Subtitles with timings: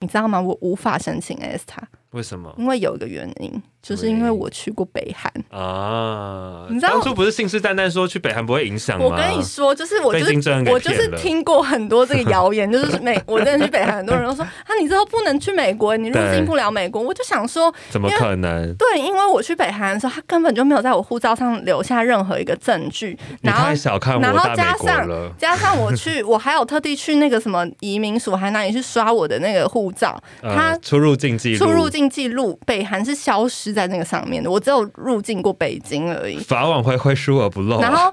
[0.00, 0.40] 你知道吗？
[0.40, 2.54] 我无法申请 S 塔，为什么？
[2.58, 5.32] 因为有一个原因，就是因为我去过北韩。
[5.50, 6.66] 啊？
[6.68, 9.04] 你知道当初不是信誓旦旦说去北韩不会影响吗？
[9.04, 10.34] 我跟你说，就是我就是
[10.70, 17.00] 我就是听过很多这个谣言，就是美我真的去北韩，很多人都说啊，你之后不能去美国，你入境不了美国。
[17.02, 18.74] 我就想说，怎么可能？
[18.74, 25.32] 对，因为我去北韩的时候，他根本就没有在我护照上留下任何一个证据，你然后太小看我然后加上了。
[25.38, 36.38] 加上我去，我还有特地去那个什么移民署，还哪里去刷我的那个护照，他呃，出入境记录，出入境记录，北韩是消失在那个上面的，我只有入境过北京而已。
[36.38, 37.82] 法网恢恢，疏而不漏啊。
[37.82, 38.12] 然后，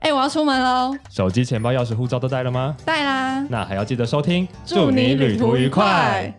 [0.00, 2.76] 哎、我要出门喽，手机、钱包、钥匙、护照都带了吗？
[2.84, 6.32] 带啦，那还要记得收听，祝你旅途愉快。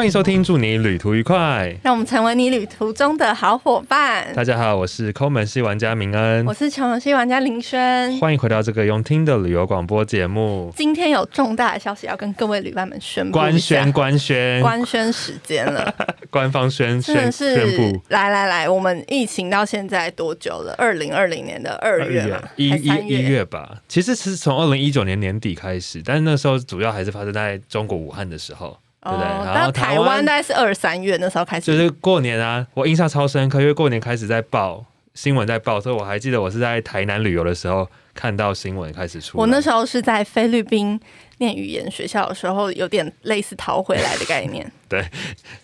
[0.00, 1.76] 欢迎收听，祝你旅途愉快。
[1.82, 4.32] 让我们成为你旅途中的好伙伴。
[4.34, 8.18] 大家好，我是抠门系玩家明恩我，是穷游戏玩家林轩。
[8.18, 10.72] 欢迎回到这个用听的旅游广播节目。
[10.74, 15.94] 今天有重大的消息要跟各位旅伴们宣布官宣，官宣，官宣时间了，
[16.30, 18.02] 官方宣真的宣宣是布。
[18.08, 20.74] 来来来，我们疫情到现在多久了？
[20.78, 29.26] 二零二零年的二月嘛，一一一月吧，其实是从二零一九年年底开始，但是那时候主要还是发生在中国武汉的时候，对不对？
[29.26, 34.84] 哦，然后台湾大概是二三月那时候开始，就是过年啊，我印象超深刻，因为过年开始在报
[35.14, 39.38] 新闻在报，所以我还记得我是在台南旅游的时候看到新闻开始出。
[39.38, 40.98] 我那时候是在菲律宾
[41.38, 44.70] 念语言学校的时候，有点类似逃回来的概念。
[44.88, 45.04] 对，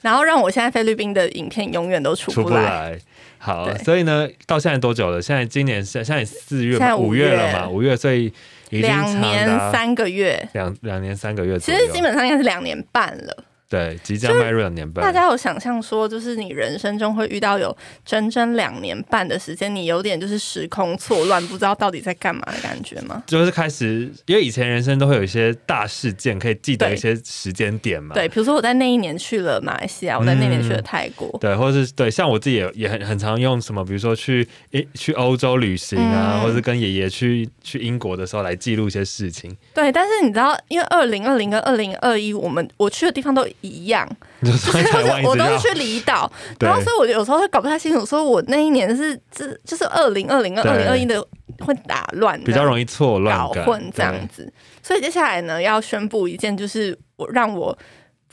[0.01, 2.99] 然后让我现在菲律宾的影片永远都出出不来。
[3.39, 5.21] 好，所以呢，到现在多久了？
[5.21, 8.33] 现在今年现现在四月，现在五五月了月嘛，五月，所以
[8.71, 11.73] 两年三个月，两两年三个月其。
[11.73, 13.45] 实基本上应该是两年半了。
[13.69, 15.05] 对，即将迈入两年半。
[15.05, 23.23] 大家有想象说，就是你人生中会遇到有整整两年半的时间，你有点就是时空错乱，不知道到底在干嘛的感觉吗？
[23.27, 28.15] 就是开始，因为以前人生都会有一些大事件，可以记得一些时间点嘛。
[28.15, 39.57] 对，比如说我在那一年去了马来西亚，我在那年去了泰国，对，或者是对，像我自己也也很很常用什么，比如说去诶去欧洲旅行啊，嗯或者是跟爷爷去去英国的时候来记录一些事情。
[39.75, 39.91] 对。
[39.91, 44.09] 但是你知道，因为二零二零跟二零二一，我们我去的地方都一样，
[44.43, 46.31] 就是在台湾一直绕我都是去离岛，
[46.61, 51.21] 然后所以我有时候会搞不太清楚，说我那一年是这就是二零二零二零二一的
[51.61, 54.53] 会打乱，比较容易错乱搞混这样子。
[54.83, 57.79] 所以接下来呢，要宣布一件，就是我让我不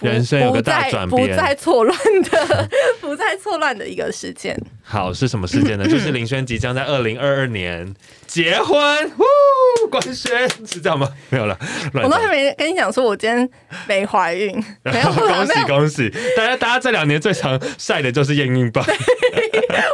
[0.04, 1.98] 人生有个大转变不再错乱
[2.32, 2.70] 的
[3.02, 4.58] 不再错乱的一个事件。
[4.84, 5.86] 好是什么事件呢？
[5.90, 7.94] 就是林轩即将在二零二二年
[8.28, 8.78] 结婚，
[9.16, 9.24] 呼，
[9.90, 11.10] 官宣是这样吗？
[11.30, 11.58] 没有了，
[11.94, 13.50] 我都还没跟你讲说，我今天
[13.88, 14.54] 没怀孕，
[14.84, 16.10] 没有恭喜恭喜！
[16.36, 18.84] 大家大家这两年最常晒的就是验孕棒，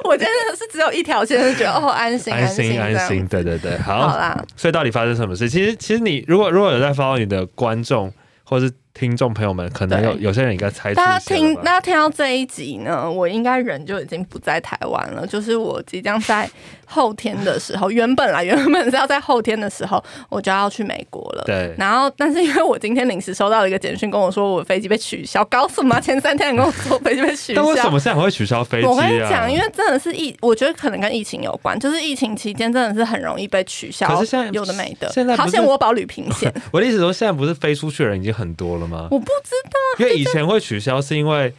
[0.05, 5.47] 我真的是只有一条线，就觉得哦安心安心心安心，对对对好，好啦，所以到底发生什么事？
[5.47, 8.11] 其实其实你如果如果有在 follow 你的观众
[8.43, 15.25] 或是听众朋友们，可能有有些人应该猜出大家听，大家听到这一集呢，我应该人就已经不在台湾了。
[15.25, 16.49] 就是我即将在
[16.85, 21.43] 后天的时候，原本啦，原本是要在后天的时候，我就要去美国了。
[21.45, 26.01] 对然后，但是因为我今天临时收到了一个简讯，跟我说我飞机被取消，搞什么啊？
[26.01, 28.89] 前三天你跟我说飞机被取消，但为什么现在还会取消飞机啊？
[28.89, 35.09] 我跟你讲，因为真的是疫，我觉得可能跟疫情有关，就是疫情期间真的是很容易被取消，可是现在有的没的。
[35.13, 39.07] 现在好像我保旅平险， 我的意思说，现在不是飞出去的人已经很多了吗？
[39.11, 40.03] 我不知道。
[40.03, 41.53] 因为以前会取消是因为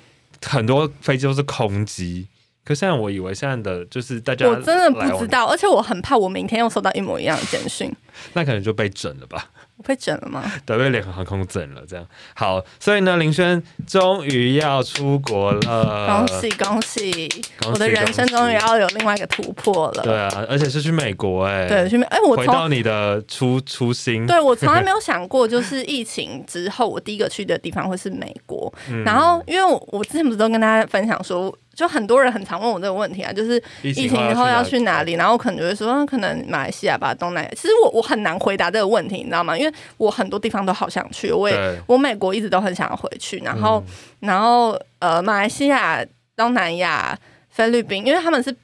[0.45, 2.27] 很多飞机都是空机，
[2.65, 7.91] 可现在我以为现在的就是大家我真的不知，道，而且我很怕我明天又收到一模一样的简讯，
[8.35, 9.51] 那可能就被整了吧。
[9.81, 10.43] 我被整了吗？
[10.67, 17.27] 对，被联合航空整了，这样好，所以呢，林轩终于要出国了，恭喜恭喜！
[17.67, 20.03] 我的人生终于要有另外一个突破了。
[20.03, 28.71] 对啊，而且是去美国哎、对，去美哎，我从回到你的初初心，对我从来没有想过，就是疫情之后，我第一个去的地方会是美国。
[28.91, 35.15] 嗯然后，因为我我之前不是都跟大家分享说，就很多人很常问我这个问题啊，就是疫疫情以后要去哪里？
[35.15, 37.51] 然后可能就会说，嗯可能马来西亚吧，东南亚。
[37.55, 39.57] 其实我我很难回答这个问题，你知道吗？
[39.57, 43.83] 因为我很多地方都好想去，我也，我美国一直都很想要回去，然后、
[44.21, 46.05] 嗯然后呃，马来西亚、
[46.37, 47.19] 东南亚、
[47.49, 48.55] 菲律宾，因为他们是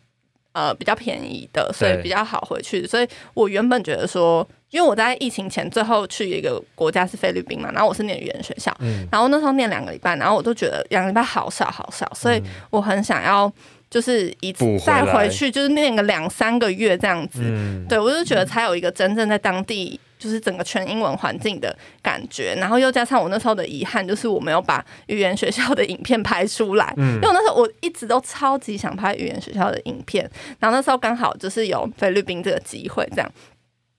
[0.57, 2.87] 呃比较便宜的，所以比较好回去。
[2.87, 13.53] 所以我原本觉得说，因为我在疫情前最后去一个国家是菲律宾嘛，然后我是念语言学校，嗯然后那时候念两个礼拜，然后我都觉得两个礼拜好少好少，所以我很想要
[13.91, 14.51] 就是一
[14.83, 17.43] 再回去，就是念个两三个月这样子。
[17.43, 20.01] 嗯，对我就觉得才有一个真正在当地。
[20.27, 26.93] 就是整个全英文环境的感觉，然后又加上我那时候的遗憾，就是我没有把语言学校的影片拍出来。
[26.97, 30.29] 嗯因为我那时候我一直都超级想拍语言学校的影片，
[30.59, 33.33] 然后那时候刚好就是有菲律宾这个机会这样，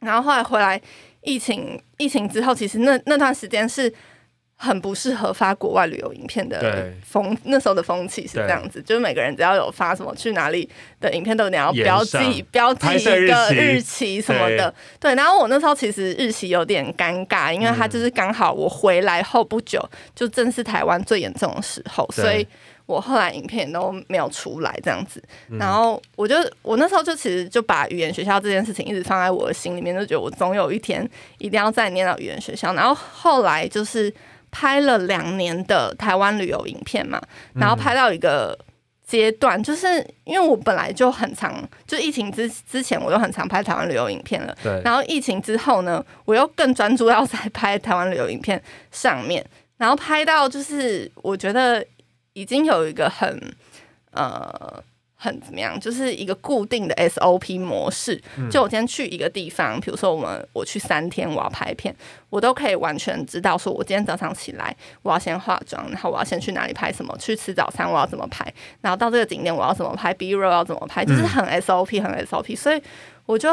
[0.02, 0.80] 然后后来回来
[1.22, 3.92] 疫情疫情之后，其实那那段时间是
[4.60, 10.68] 很不适合发国外旅游影片的风，那时候的风气是这样子，就是每个人只要有发什么去哪里
[11.00, 15.14] 的影片，都一定要标记标记一个日期什么的，对。
[15.16, 19.80] 然后我那时候其实日期有点尴尬，因为嗯它就是刚好我回来后不久，
[20.16, 22.46] 就正是台湾最严重的时候，所以。
[22.88, 31.06] 我后来影片都没有出来这样子，嗯然后我就我那时候就其实就把语言学校这件事情一直放在我的心里面，就觉得我总有一天
[31.38, 32.74] 一定要再念到语言学校。
[32.74, 34.10] 然后后来就是
[34.52, 37.22] 拍了两年的台湾旅游影片嘛，
[37.54, 38.58] 然后拍到一个
[39.06, 48.62] 阶段，就是因为我本来就很常，就疫情之之前我就很常拍台湾旅游影片了，对，然后疫情之后呢，我又更专注要在拍台湾旅游影片
[48.92, 49.46] 上面，
[49.78, 51.86] 然后拍到就是我觉得
[52.34, 53.40] 已经有一个很
[54.12, 54.84] 呃
[55.20, 58.22] 很怎么样，就是一个固定的 SOP 模式。
[58.52, 61.94] 就我今天去一个地方，比如说我们我去三天，我要拍片，
[62.30, 68.46] 我都可以完全知道说，我今天早上起来我要先化妆，然后我要先去哪里拍什么，去吃早餐我要怎么拍，
[68.82, 72.80] 然后到这个景点我要怎么拍，B roll 要怎么拍，就是很 SOP 很 SOP，所以
[73.26, 73.50] 我就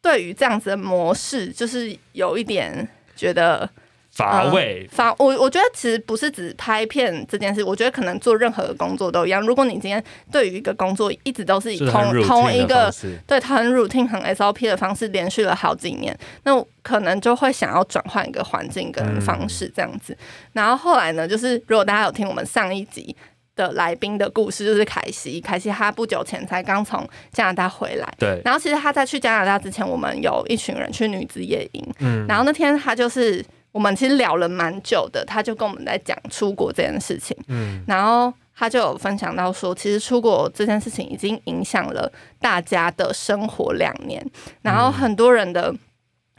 [0.00, 3.68] 对于这样子的模式，就是有一点觉得
[4.14, 9.44] 乏味，乏我我觉得其实不是只拍片这件事，我觉得可能做任何的工作都一样。
[9.44, 12.92] 如果你今天对于一个工作一直都是以就是同同一个
[13.26, 20.16] 对很 routine 很 SOP 的方式连续了好几年，那我可能就会想要转换一个环境跟方式这样子。
[20.52, 23.16] 然后后来呢，就是如果大家有听我们上一集。
[23.56, 33.40] 的来宾的故事就是凯西，凯西他不久前才刚从加拿大回来，对，然后其实他在去加拿大之前，我们有一群人去女子夜营，嗯然后那天他就是
[33.74, 42.10] 我们其实聊了蛮久的，他就跟我们在讲出国这件事情，嗯，然后他就有分享到说，其实出国这件事情已经影响了
[42.40, 44.24] 大家的生活两年，
[44.62, 45.74] 然后很多人的。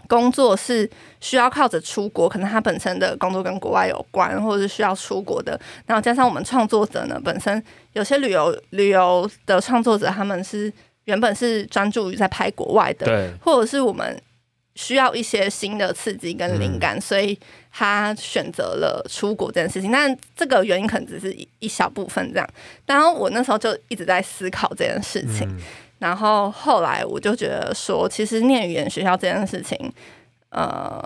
[0.08, 0.88] 工作是
[1.20, 5.60] 需要靠着出国，可能他本身的工作跟国外有关，或者是需要出国的。
[5.88, 7.60] 然后加上我们创作者呢，本身
[7.94, 10.72] 有些旅游旅游的创作者，他们是
[11.06, 14.16] 原本是专注于在拍国外的，对，或者是我们
[14.76, 17.38] 需要一些新的刺激跟灵感，所以
[17.72, 19.92] 他选择了出国这件事情。
[19.92, 22.50] 但这个原因可能只是一一小部分这样。
[22.86, 25.48] 然后我那时候就一直在思考这件事情。
[25.50, 25.60] 嗯
[25.98, 29.92] 然后后来我就觉得说，其实念语言学校这件事情，
[30.50, 31.02] 呃，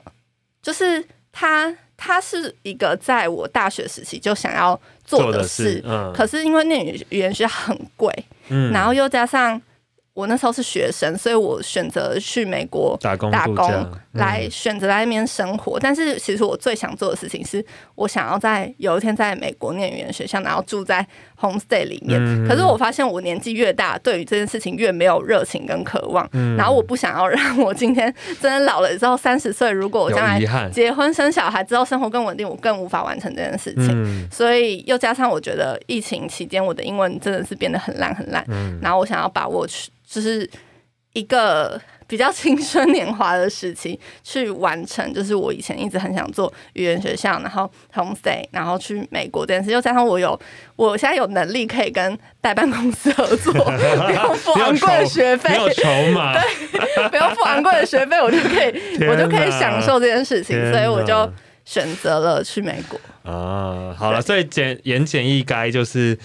[0.64, 1.02] 就是
[1.32, 8.12] 它它是一个在我大学时期就想要做的事，嗯，可是因为念语语言学校很贵，
[8.50, 9.62] 嗯然后又加上
[10.20, 15.80] 我那时候是学生，所以我选择去美国打工打工来选择在那边生活。
[15.80, 21.08] 但是其实我最想做的事情是，我想要在有一天在美国念语言学校，然后住在
[21.40, 22.20] homestay 里面。
[22.22, 26.28] 嗯可是我发现我年纪越大，对于这件事情越没有热情跟渴望。
[26.34, 33.88] 嗯然后我不想要让我今天真的老了之后，三十岁，如果我将来结婚生小孩之后，生活更稳定，我更无法完成这件事情。
[34.04, 40.50] 嗯所以又加上我觉得疫情期间我的英文真的是变得很烂很烂，嗯然后我想要把握去就是
[41.14, 50.40] 一个比较青春年华的时期去完成，就是我以前一直很想做语言学校，然后 homestay，然后去美国这件事，又加上我有
[50.76, 56.34] 我现在有能力可以跟代办公司合作， 不用付昂贵的学费没，有筹码，
[57.10, 61.32] 不用付昂贵的学费，我就可以我就可以享受这件事情，所以我就
[61.66, 63.00] 选择了去美国。
[63.32, 66.18] 啊，好了，所以简言简意赅就是，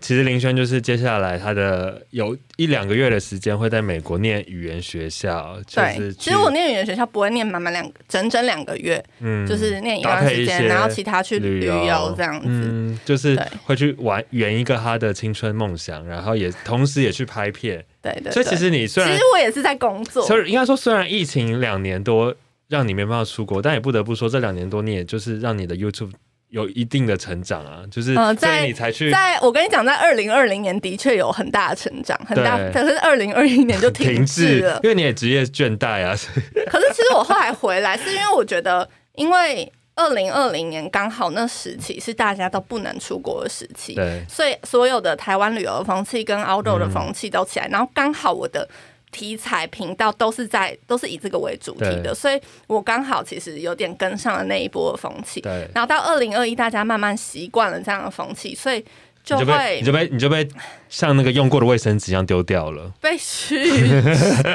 [0.00, 12.14] 其实林轩就是接下来他的有一两个月的时间会在美国念语言学校，就对是，其实我念语言学校不会念满满两整整两个月，嗯就是念一段时间，然后其他去旅旅游。
[12.16, 12.46] 这样子。
[12.46, 13.46] 嗯，就是对。
[13.64, 22.34] 会去玩圆一个他的青春梦想，然后也同时也去拍片，对对所以其对实你虽然其实我也是在工作，所以应该说，虽然疫情两年多
[22.68, 26.12] 让你没办法出国，但也不得不说，这两年多你也就是让你的 YouTube
[26.48, 34.80] 有一定的成长啊，就是在你才去在我跟你讲，在二零二零年的确有很大的成长，很大，可是二零二一年就停滞了。
[34.84, 36.14] 因为你也职业倦怠啊，
[36.70, 48.68] 可是其实我后来回来，是因为我觉得，因为二零二零年刚好那时期是大家都不能出国的时期，对，所以所有的台湾旅游的风气跟 outdoor 的风气都起来，然后刚好我的
[49.16, 55.40] 题材频道都是在都是以这个为主题的，所以我刚好其实有点跟上了那一波的风气。
[55.40, 58.84] 对，然后到二零二一，大家慢慢习惯了这样的风气，所以
[59.24, 60.46] 就被会你就被你就被
[60.90, 62.92] 像那个用过的卫生纸一样丢掉了。
[63.00, 63.64] 被趋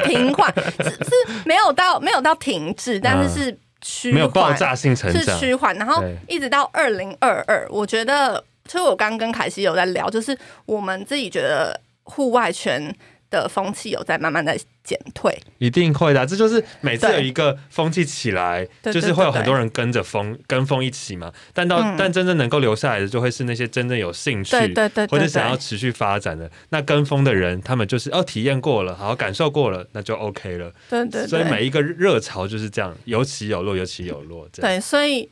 [0.04, 1.10] 平缓，是是
[1.44, 12.94] 没有到没有到停滞，但是是趋缓，没有爆炸性成是长，趋缓，然后一直到二零二二，我觉得，其实我刚跟凯西有在聊，就是我们自己觉得户外圈
[13.32, 16.26] 的风气有在慢慢的减退，一定会的啊。
[16.26, 21.32] 这就是每次有一个风气起来，就是会有很多人跟着风跟风一起嘛。
[21.52, 24.50] 但到、嗯但真正能够留下来的，就会是那些真正有兴趣。
[24.50, 30.72] 对对对对或者想要，持续发展的那跟风的人，他们就是哦体验过了，好好感受过了，那就 OK 了。
[30.90, 34.46] 对对对，所以每一个热潮就是这样，有起有落，有起有落。
[34.52, 35.30] 这样对，所以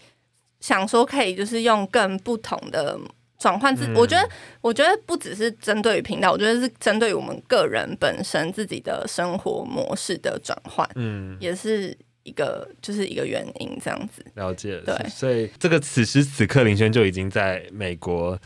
[0.60, 2.98] 想说可以就是用更不同的
[3.40, 4.28] 转换自，嗯我觉得
[4.60, 14.22] 我觉得不只是针对于频道，我觉得是针对于我们个人本身自己的生活模式的转换，嗯，也是一个就是一个原因这样子。
[14.34, 14.78] 了解。
[14.84, 18.38] 对所以这个此时此刻，林轩就已经在美国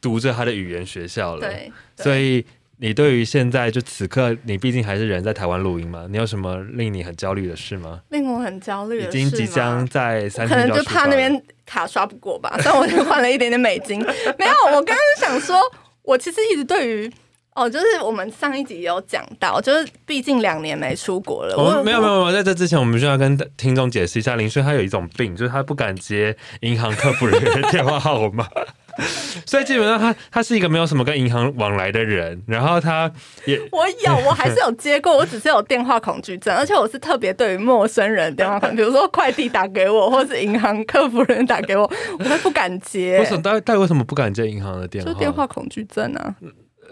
[0.00, 1.40] 读着他的语言学校了。
[1.40, 2.44] 对，对所以
[2.78, 8.00] 你对于现在就此刻，你毕竟还是人在台湾录音嘛，你有什么令你很焦虑的事吗？
[8.10, 13.98] 令我很焦虑已经即将在三可能就怕那边卡刷不过吧，但我就换了一点点美金。
[14.38, 15.58] 没有，我刚刚想说，
[16.02, 17.10] 我其实一直对于
[17.54, 28.46] 哦，就是我们上一集有讲到，就是毕竟两年没出国了，我我们没有没有没有，在这之前，我们需要跟听众解释一下，林轩他有一种病，就是他不敢接银行客服人员的电话号码，
[29.46, 33.10] 所以基本上他他是一个没有什么跟银行往来的人，然后他
[33.44, 45.12] 也我有，我还是有接过，我只是有电话恐惧症，而且我是特别对于陌生人的电话恐惧， 比如说快递打给我，或是银行客服人员打给我，我都不敢接 为，什么大大为什么不敢接银行的电话？
[45.12, 46.34] 就电话恐惧症啊。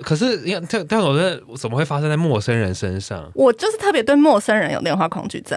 [0.02, 3.30] 可是你看，但但我觉得怎么会发生在陌生人身上？
[3.34, 5.56] 我就是特别对陌生人有电话恐惧症，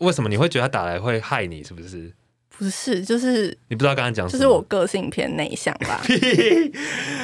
[0.00, 1.62] 为什么你会觉得他打来会害你？
[1.62, 2.10] 是不是？
[2.58, 4.38] 不是，就是你不知道刚刚讲什么？
[4.38, 6.00] 就是我个性偏内向吧。
[6.04, 6.14] 屁，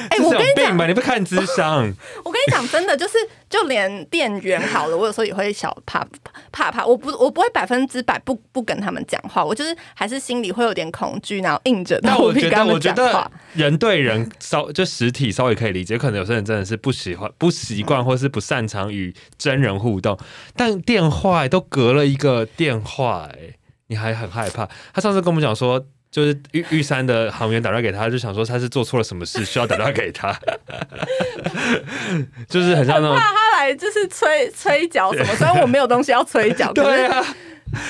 [0.09, 0.89] 哎、我跟你讲？
[0.89, 1.91] 你不看智商？
[2.23, 3.17] 我跟你讲，真的就是，
[3.49, 6.05] 就连店员好了，我有时候也会小怕
[6.51, 6.85] 怕怕。
[6.85, 13.31] 我不，我不会百分之百不不跟他们讲话，我就是还是心里会有点恐惧，然后硬着头但我觉得，皮跟他们讲话。
[13.53, 20.17] 人对人稍就实体稍微可以理解，可能有些人真的是不喜欢、不习惯，或是不擅长与真人互动。
[20.55, 23.55] 但电话、欸都隔了一个电话、哎，
[23.93, 24.67] 你还很害怕。
[24.93, 25.85] 他上次跟我们讲说。
[26.13, 30.31] 就是玉玉山的航员打电话给他，就想说他是做错了什么事，需要打电话给他，
[32.47, 37.25] 就是很像那种怕他来就是催催缴什么， 虽然我没有东西要催缴，对啊，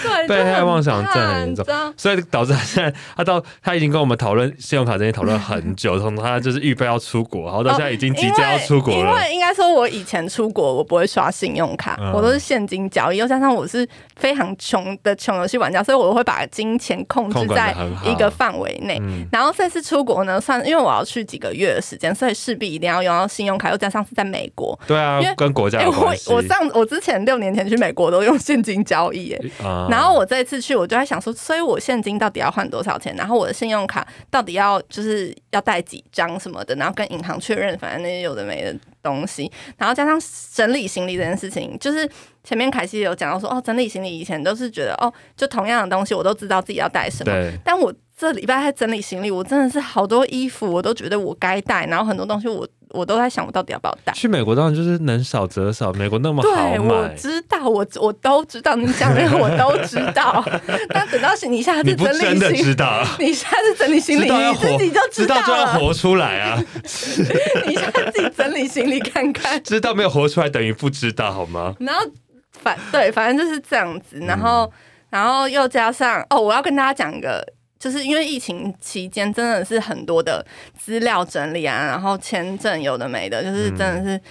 [0.04, 9.14] 对 被害妄想症很严重你知道所以导致他现在他到他已经跟我们讨论信用卡这些讨论很久，从他就是预备要出国，然后到现在已经即将要出国因为因了。
[9.16, 17.76] 为应该说，我以前出国我不会刷信用卡，嗯我都是现金交易，又加上我是非常穷的穷游戏玩家，所以我会把金钱控制在
[18.06, 18.98] 一个范围内。
[19.02, 24.78] 嗯，然后这次出国呢，算因为我要去几个月的时间，所以势必一定要用到信用卡，又加上是在美国。
[24.88, 26.32] 对啊因为，跟国家有关系。
[26.32, 29.88] 我上我之前六年前去美国都用现金交易，哎、啊。
[29.90, 33.16] 然后我这次去，我就在想说，所以我现金到底要换多少钱？
[33.16, 40.20] 然后我的信用卡到底要就是要带几张什么的，然后跟银行确认，反正那些有的没的东西，然后加上
[40.54, 42.10] 整理行李这件事情，就是
[42.44, 54.14] 前面凯西有讲到说，哦，整理行李以前都是觉得，哦，就同样的东西我都知道自己要带什么，但我这礼拜在整理行李，我真的是好多衣服我都觉得我该带，然后很多东西我我都在想我到底要不要带。
[54.14, 60.46] 去美国当然就是能少则少，美国那么好对，我，知道，我我都知道，你讲的我都知道。
[60.94, 65.66] 但等到你下次整理行李，知道， 你下次整理行李，你自活，己就道知道就要。
[65.74, 66.64] 活出来啊！
[67.68, 69.62] 你下次自己整理行李看看。
[69.64, 71.74] 知道没有活出来等于不知道，好吗？
[71.80, 72.06] 然后
[72.52, 74.20] 反对，反正就是这样子。
[74.20, 74.72] 然后，嗯
[75.14, 77.46] 然后又加上哦，我要跟大家讲一个，
[77.84, 80.46] 就是因为疫情期间真的是很多的
[80.80, 84.22] 资料整理啊，然后签证有的没的，就是真的是。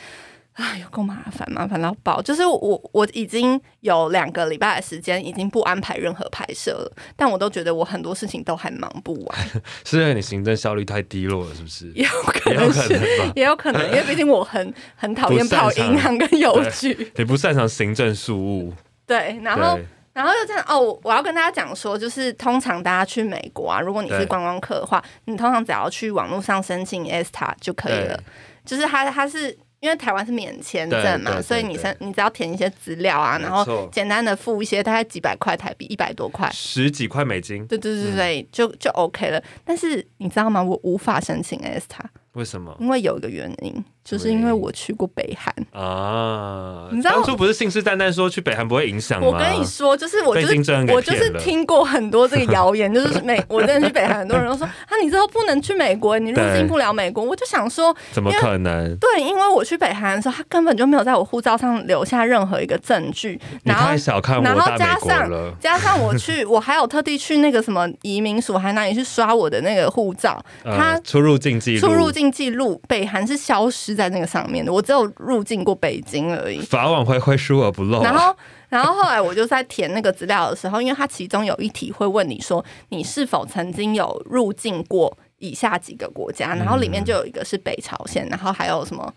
[0.55, 2.21] 啊，有够麻烦，麻烦到爆！
[2.21, 9.39] 就是我，我已经有两个礼拜的时间，已经不安排任何拍摄了，但我都觉得我很多事情都还忙不完，
[9.83, 11.91] 是因为你行政效率太低落了，是不是？
[11.97, 13.01] 也有可能是，
[13.35, 18.75] 也有可能，因为毕竟我很很讨厌跑银行跟邮局，也不擅长行政事务，
[19.07, 28.23] 对，然后对，然后又这样哦，我我要跟大家讲说，就是通常大家去美国啊，如果你是观光客的话，你通常只要去网络上申请 ESTA 就可以了。
[28.65, 36.49] 就是它它是因为台湾是免签证嘛，所以你申你只要填一些资料啊，然后简单的付一些大概几百块台币，一百多块。
[36.53, 39.43] 十几块美金，对对对对，就就 OK 了。
[39.65, 40.63] 但是你知道吗？
[40.63, 42.05] 我无法申请 ESTA，
[42.35, 42.77] 为什么？
[42.79, 45.53] 因为有一个原因，就是因为我去过北韩。
[45.73, 49.27] 啊，你知道当初不是信誓旦旦说去北韩不会影响吗？
[49.27, 50.57] 我跟你说，就是我就是
[50.93, 57.23] 我就是听过很多这个谣言， 就是美我真的去北韩，很多人都说啊，你之后不能去美国，你入境不了美国。
[57.25, 58.97] 我就想说，怎么可能？
[58.97, 65.55] 对，因为我去北韩的时候，他根本就没有在我护照上留下任何一个证据，你然后太小看然后我大美国加上了。
[65.61, 76.61] 加上我去， 我还有特地去那个什么移民署，还哪里去刷我的那个护照，他呃出入境记录，出入境记录，北韩是消失在那个上面的，我只有入境过北京而已。
[76.61, 78.05] 法网恢恢，疏而不漏啊。
[78.05, 78.37] 然后，
[78.69, 89.13] 然后后来我就在填那个资料的时候，因为它其中有一题会问你说你是否曾经有入境过以下几个国家，然后里面就有一个是北朝鲜，然后还有什么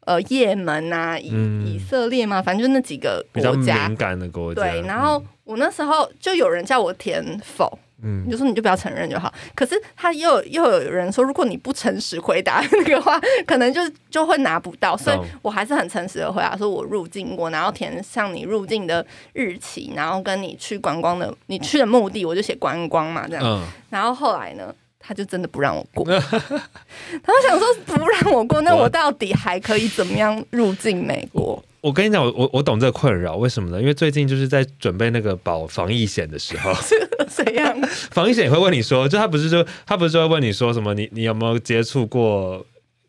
[0.00, 3.96] 呃也门啊、以嗯以色列嘛，反正就那几个比较国家敏。
[3.96, 9.32] 感的国家，对，然后我那时候就有人叫我填否，嗯你就说你就不要承认就好。
[9.54, 14.96] 可是他又又有人说，如果你不诚实回答那个话，可能就就会拿不到。
[14.96, 23.44] 所以我还是很诚实的回答，说我入境过，然后填上你入境的日期，然后跟你去观光的你去的目的，我就写观光嘛这样。
[23.44, 24.74] 嗯，然后后来呢？
[25.00, 31.64] 他就真的不让我过， 他就想说不让我过，那我到底还可以怎么样入境美国？
[31.80, 33.80] 我跟你讲，我我我懂这个困扰，为什么呢？
[33.80, 36.72] 因为最近就是在准备那个保防疫险的时候，
[37.28, 37.80] 怎样
[38.10, 42.64] 防疫险也会问你说，就他不是说他不是说会问你说什么，你你有没有接触过？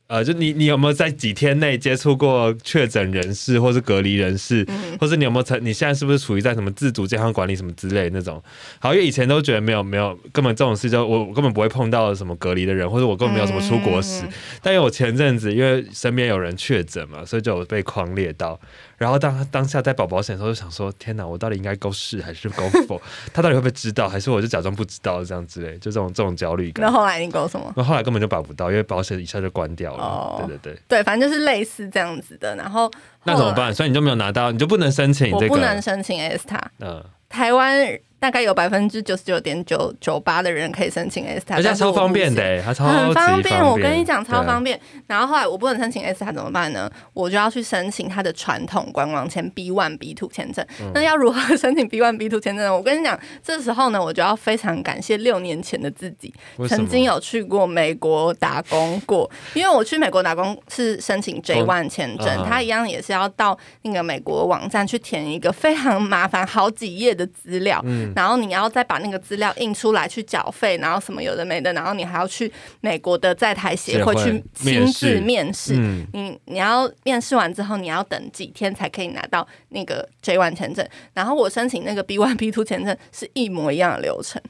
[0.09, 8.41] 呃，就你你有没有在几天内接触过确诊人士或是隔离人士，嗯或是你有没有曾你现在是不是处于在什么自主健康管理什么之类那种？
[8.79, 14.23] 好，因为以前都觉得没有没有根本这种事就我我根本不会碰到什么隔离的人，或者我根本没有什么出国史。
[14.25, 14.29] 嗯
[14.63, 18.59] 但因为我前阵子因为身边有人确诊嘛，所以就有被狂列到。
[18.97, 23.01] 然后当当下在保保险的时候，就想说：天哪，我到底应该勾是还是勾否？
[23.31, 25.73] 他到底会不会知道，还是我就假装不知道这样之类？
[25.77, 26.91] 就这种这种焦虑感那。
[26.91, 27.71] 后来你给我什么？
[27.77, 29.98] 那后来根本就保不到，因为保险一下就关掉了。
[29.99, 32.55] 哦对对对，对，反正就是类似这样子的。
[32.55, 32.89] 然后
[33.23, 33.73] 那怎么办？
[33.73, 35.45] 所以你就没有拿到，你就不能申请这个。
[35.45, 36.59] 我不能申请 S 塔。
[36.79, 37.77] 嗯，台湾
[38.19, 43.63] 大概有百分之九十九点九九八的人可以申请 S 塔，而且超方便的、欸，它超很方便。
[43.65, 44.79] 我跟你讲，超方便。
[45.07, 46.91] 然后后来我不能申请 S 塔怎么办呢？
[47.13, 50.65] 我就要去申请它的传统观光签 B one B two 签证。
[50.81, 52.75] 嗯那要如何申请 B one B two 签证呢？
[52.75, 56.33] 我跟你讲，这时候呢，我就要非常感谢六年前的自己，
[56.67, 75.73] 曾经有去过美国打工过，因为我去美国打工是申请 J one 签证，啊它一样也是要到那个美国网站去填一个非常麻烦好几页的资料，嗯然后你要再把那个资料印出来去缴费，然后什么有的没的，然后你还要去美国的在台协会去亲自面试面试。
[75.75, 80.87] 嗯，你你要面试完之后，你要等几天才可以拿到那个 J one 签证。
[81.13, 84.41] 然后我申请那个 B one B two 签证是一模一样的流程，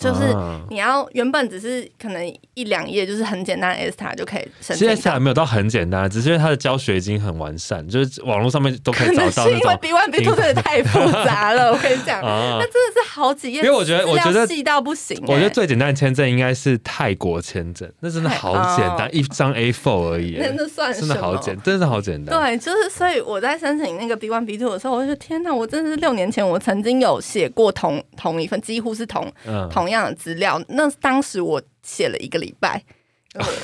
[0.00, 5.12] 就是啊你要原本只是可能一两页，就是很简单的 S 塔就可以申其实请到。
[5.12, 12.70] 还没有到很简单，只是因为它的教学已经很完善，就是网络上面都可以找可能是因为 B one B two 真的太复杂了， 我跟你讲，啊那。
[12.70, 21.08] 真的是好几页，因为我觉得我觉得细到不行、我觉得欸最简单的签证应该是泰国签证，那真的好简单，哦一张 A four 而已，那那算什真？
[21.08, 22.38] 的好简，真的好简单。
[22.40, 30.62] 对，就是所以我在申请那个 B one B two 的时候，我就天哪，我真的是六年前我曾经有写过同同一份，几乎是同嗯，同样的资料。
[30.68, 32.82] 那当时我写了一个礼拜，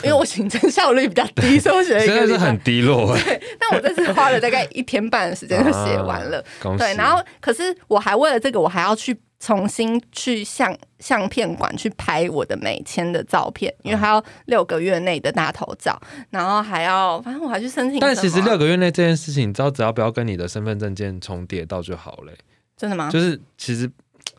[0.02, 2.60] 因为我行政效率比较低，所以我写了一个礼拜真的是很。
[2.60, 3.40] 低落哎。
[3.58, 6.44] 但我这次花了大概一天半的时间就写完了。
[6.62, 18.00] 啊对，然后可是我还为了这个，我还要去重新去相相片馆去拍我的美签的照片，因为还要六个月内的大头照，然后还要反正我还去申请。
[18.00, 22.38] 但其实六个月内这件事情，你知道，只要不要跟你的身份证件重叠到就好了欸、
[22.76, 23.10] 真的吗？
[23.10, 23.88] 就是其实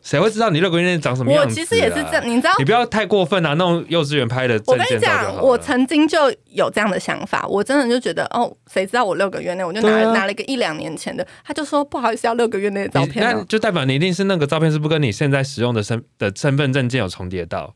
[0.02, 1.50] 谁会知道你六个月内长什么样子、啊？
[1.50, 3.54] 我其实也是这样，你知道你不要太过分啊！
[3.54, 13.34] 那种幼稚园拍的我跟你讲，我曾经就有这样的想法，我真的就觉得哦，谁知道我六个月内，我就拿、啊拿了一个一两年前的，他就说不好意思，要六个月内的照片、哦。
[13.34, 17.74] 那就代表你一定是那个照片是不跟你现在使用的身的身份证件有重叠到，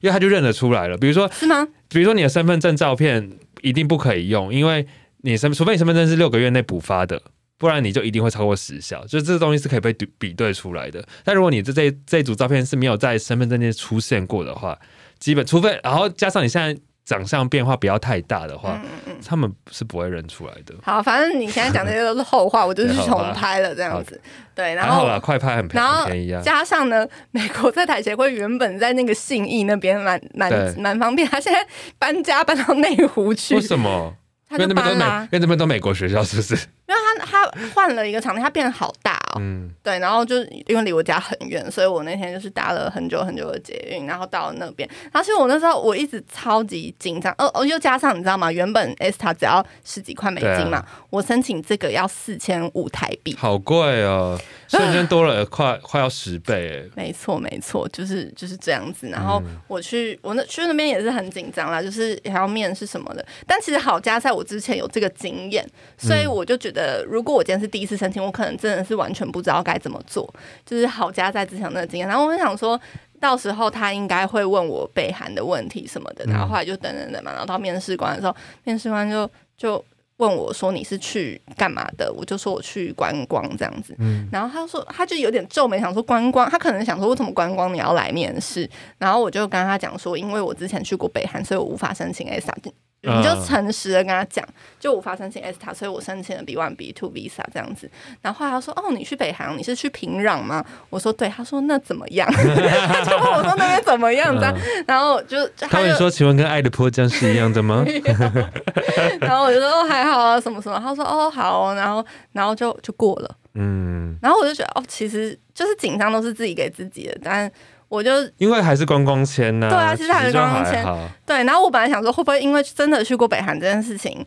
[0.00, 0.96] 因为他就认得出来了。
[0.96, 1.66] 比如说，是吗？
[1.88, 3.30] 比如说你的身份证照片
[3.62, 4.86] 一定不可以用，因为
[5.22, 7.22] 你身除非你身份证是六个月内补发的，
[7.58, 9.04] 不然你就一定会超过时效。
[9.06, 11.04] 就这个东西是可以被比比对出来的。
[11.24, 14.78] 但如果你这这这一组照片是没有在身份证件出现过的话，
[15.18, 19.16] 基本除非然后加上你现在长相变化不要太大的话，嗯嗯嗯。
[19.26, 20.74] 他们是不会认出来的。
[20.82, 24.20] 好，反正你现在讲这些都是后话，我就是重拍了这样子。
[24.54, 25.82] 对，然后还好啦，快拍很便
[26.22, 26.40] 宜啊。
[26.42, 31.66] 加上呢，美国在台协会原本在那个信义那边蛮蛮蛮方便，他现在
[31.98, 34.14] 搬家搬到内湖去为，什么？
[34.50, 36.54] 因为那边都美，因为那边都美国学校，是不是？
[36.54, 37.37] 因为他他
[37.74, 39.38] 换了一个场地，它变得好大哦。
[39.40, 44.88] 嗯，对，然后就因为离我家很远，所以我那天就是搭了很久很久的捷运，然后到了那边。
[45.12, 48.50] 然后其实我那时候我一直超级紧张，哦哦，又加上你知道吗？
[48.50, 53.34] 原本 S 塔只要十几块美金嘛，啊我申请这个要四千五台币。
[53.38, 56.90] 好贵哦， 瞬间多了快快要十倍哎。
[56.96, 59.08] 没错，没错，就是就是这样子。
[59.08, 63.24] 然后嗯我去，我那去那边也是很紧张啦，就是还要面试什么的。
[63.46, 70.28] 但其实好加在我之前有这个经验，所以我就觉得，如果我今天是第一次申请，我可能真的是完全不知道该怎么做。
[70.66, 72.78] 就是好家在之前有那个经验，然后我就想说。
[73.20, 79.84] 到时候他应该会问我北韩的问题什么的，然后后来就等等等嘛，然后到面试官的时候，面试官就就
[80.18, 82.12] 问我说你是去干嘛的？
[82.12, 88.70] 我就说我去观光这样子，嗯然后他说他就有点皱眉，想说观光，他可能想说为什么观光你要来面试？
[88.98, 92.70] 然后我就跟他讲说，因为我之前去过北韩，所以我无法申请 ESTA。
[93.02, 94.44] 你就嗯诚实的跟他讲，
[94.80, 97.88] 就我发申请 ESTA，所以我申请了 B one B two visa 这样子。
[98.20, 104.54] 然后后来他说：“哦，你去北韩，你是去平壤吗？”我说：“对。”他说：“那怎么样？” 他就问我说：“那边怎么样？”这样，
[104.86, 107.84] 然后就他会说：“请问跟爱的迫降是一样的吗
[109.20, 110.78] 然后我就说哦还好啊，什么什么。
[110.80, 117.50] 他说哦好哦，然后然后就就过了。？”嗯，然后我就觉得哦，其实就是紧张都是自己给自己的，但
[117.88, 119.68] 我就因为还是观光签呐。
[119.68, 120.84] 对啊其实还是就观光签
[121.26, 121.44] 对。
[121.44, 124.24] 然后我本来想说会不会因为真的去过北韩这件事情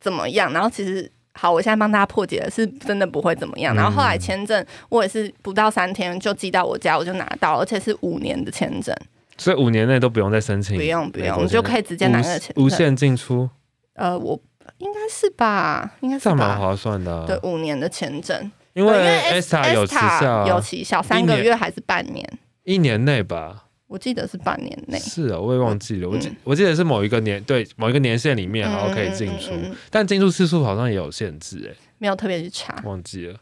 [0.00, 1.10] 怎么样，然后其实。
[1.32, 3.74] 好，我现在帮大家破解的是真的不会怎么样。
[3.74, 8.94] 然后后来签证我也是不到三天就寄到我家，我就拿到，而且是五年的签证，
[9.38, 12.62] 所以五年内都不用再申请，不用不用，美国你就可以直接拿那个签证。
[12.62, 13.48] 无无限进出，
[13.94, 14.38] 呃，我
[14.78, 16.58] 应该是吧，应该是这样蛮。
[16.60, 17.24] 划算的啊。
[17.26, 18.36] 对，五年的签证，
[18.74, 22.28] 因对为 S ESTA 有时效啊，有期效，三个月还是半年？
[22.70, 23.64] 一年内吧。
[23.88, 24.96] 我记得是半年内。
[24.98, 29.50] 是啊，我也忘记了，我记嗯我记得是某一个年对某一个年限里面，然后可以进出
[29.90, 32.80] 但进出次数好像也有限制，哎，没有特别去查。
[32.84, 33.36] 忘记了。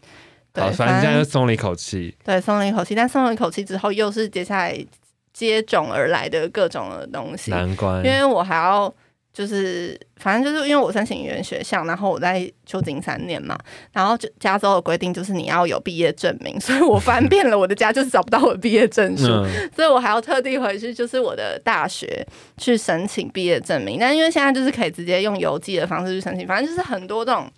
[0.55, 2.17] 对好，反正就松了一口气。
[2.25, 4.87] 对，松了一口气，但松了一口气之后，又是接下来
[5.35, 7.51] 接踵而来的各种的东西。
[7.51, 8.93] 难关因，为我还要
[9.39, 13.57] 就是，反正就是因为我申请语言学校，然后我在旧金山念嘛，
[13.93, 19.27] 然后就加州的规定就是你要有毕业证明，所以我翻遍了我的家，就是找不到我的毕业证书。
[19.29, 23.97] 嗯，所以我还要特地回去，就是我的大学去申请毕业证明。
[24.01, 27.49] 但因为现在就是可以直接用邮寄的方式去申请，反正就是很多这种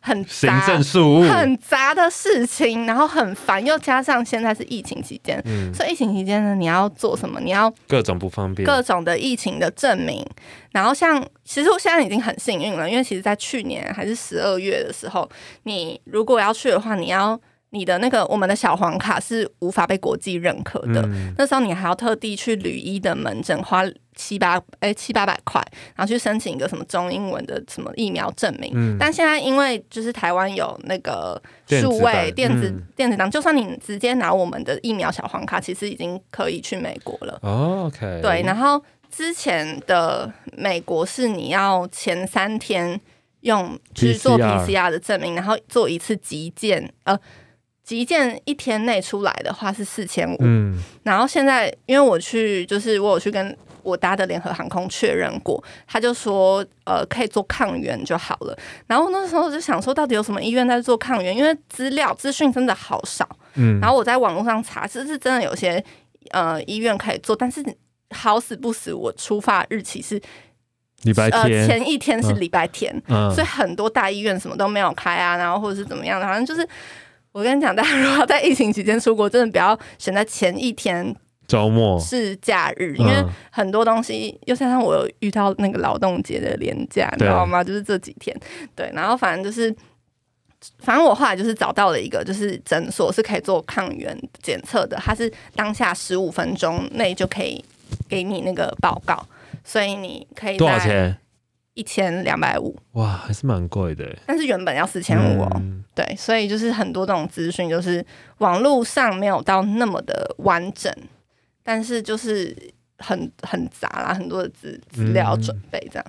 [0.00, 7.40] 很行杂、政事务，很杂的事情，然后很烦，又加上现在是疫情期间，嗯，所以疫情期间呢，你要做什么？
[7.40, 10.24] 你要各种不方便，各种的疫情的证明。
[10.72, 15.28] 然后像，其实我现在已经很幸运了，因为其实在去年还是十二月的时候，
[15.62, 21.02] 你如果要去的话，你要你的那个我们的小黄卡是无法被国际认可的。
[21.02, 23.82] 嗯那时候你还要特地去旅医的门诊花
[24.14, 25.60] 七八哎七八百块，
[25.94, 28.72] 然后去申请一个什么中英文的什么疫苗证明。
[28.74, 37.38] 嗯但现在因为就是台湾有那个数位电子嗯电子档，就算你直接拿我们的疫苗小黄卡，其实已经可以去美国了。
[37.42, 42.98] 哦，OK，对，然后之前的美国是你要前三天
[43.40, 47.18] 用去做 PCR 的证明，然后做一次急件，呃，
[47.86, 50.36] 急件一天内出来的话是四千五。
[50.40, 58.58] 嗯，然后现在因为我去，就是我有去跟我搭的联合航空确认过，他就说呃可以做抗原就好了。
[58.88, 61.36] 然后那时候就想说，到底有什么医院在做抗原？
[61.36, 63.24] 因为资料资讯真的好少。
[63.54, 65.82] 嗯，然后我在网络上查，是是真的有些
[66.32, 67.64] 呃医院可以做，但是
[68.10, 70.20] 好死不死，我出发日期是
[71.02, 76.68] 礼拜呃，前一天是嗯礼拜天，嗯所以很多大医院什么都没有开啊，然后或者是怎么样的，反正就是。
[77.36, 81.14] 我跟你讲，大家如果在疫情期间出国，真的不要选在前一天
[81.46, 87.62] 周末，是假日，因为嗯很多东西，又加上我有遇到那个劳动节的连假，你知道吗？
[87.62, 88.34] 就是这几天，
[88.74, 89.70] 对，然后反正就是，
[90.78, 97.62] 反正我后来就是找到了一个，就是诊所是可以做抗原检测的，它是当下十五分钟内就可以
[98.08, 99.22] 给你那个报告，
[99.62, 100.78] 所以你可以多少？
[100.78, 101.14] 钱？
[101.76, 105.52] 一千两百五，哇，还是蛮贵的欸，但是原本要四千五哦。
[105.56, 108.04] 嗯对，所以就是很多这种资讯，就是
[108.38, 110.92] 网络上没有到那么的完整，
[111.62, 112.54] 但是就是
[112.98, 116.04] 很很杂啦，很多的资资料准备这样。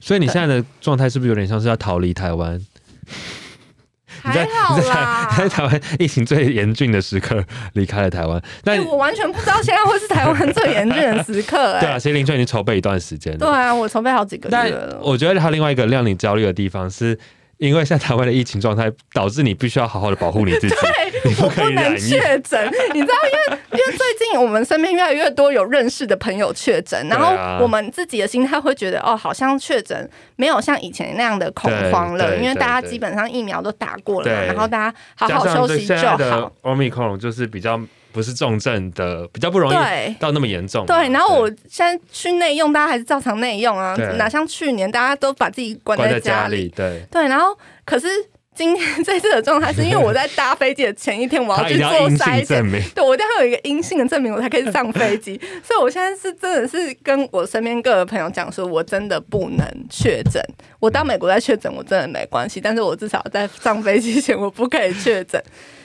[0.00, 2.60] 所以你现在的状态是不是有点像是要逃离台湾？
[4.24, 7.42] 你在还好你在啦台， 在台湾疫情最严峻的时刻
[7.74, 13.38] 离开了台湾，那、欸、我完全不知道现在会是台湾最严峻的时刻、欸，对啊，其实林春已经筹备一段时间了。
[13.38, 14.98] 对啊，我筹备好几个但月了。
[15.02, 17.18] 我觉得还有另外一个让你焦虑的地方是，
[17.58, 20.74] 因为现在台湾的疫情状态，导致你必须要好好的保护你自己，
[21.24, 21.98] 你不我不能可以染疫。
[21.98, 36.52] 确诊，你知道，因为 因为最近我们身边越来越多有认识的朋友确诊，然后我们自己的心态会觉得，哦，好像确诊没有像以前那样的恐慌了，对对因为大家对对基本上疫苗都打过了然后大家好好休息就现在的好。
[36.62, 37.80] Omicron 就是比较
[38.12, 40.86] 不是重症的，比较不容易到那么严重嘛。
[40.86, 48.08] 对，然后我现在去内用，大家还是照常内用啊，哪像去年大家都把自己关关在家家里，对，对，然后可是
[48.54, 52.82] 今天这次的状态是因为我在搭飞机的前一天，我要去做筛证，明。
[52.92, 55.40] 对我一定要有一个阴性的证明，我才可以上飞机。
[55.62, 60.42] 所以我现在是真的是跟我身边各个朋友讲说，我真的不能确诊。
[60.80, 65.40] 我到美国再确诊，我真的没关系，但是我至少在上飞机前我不可以确诊。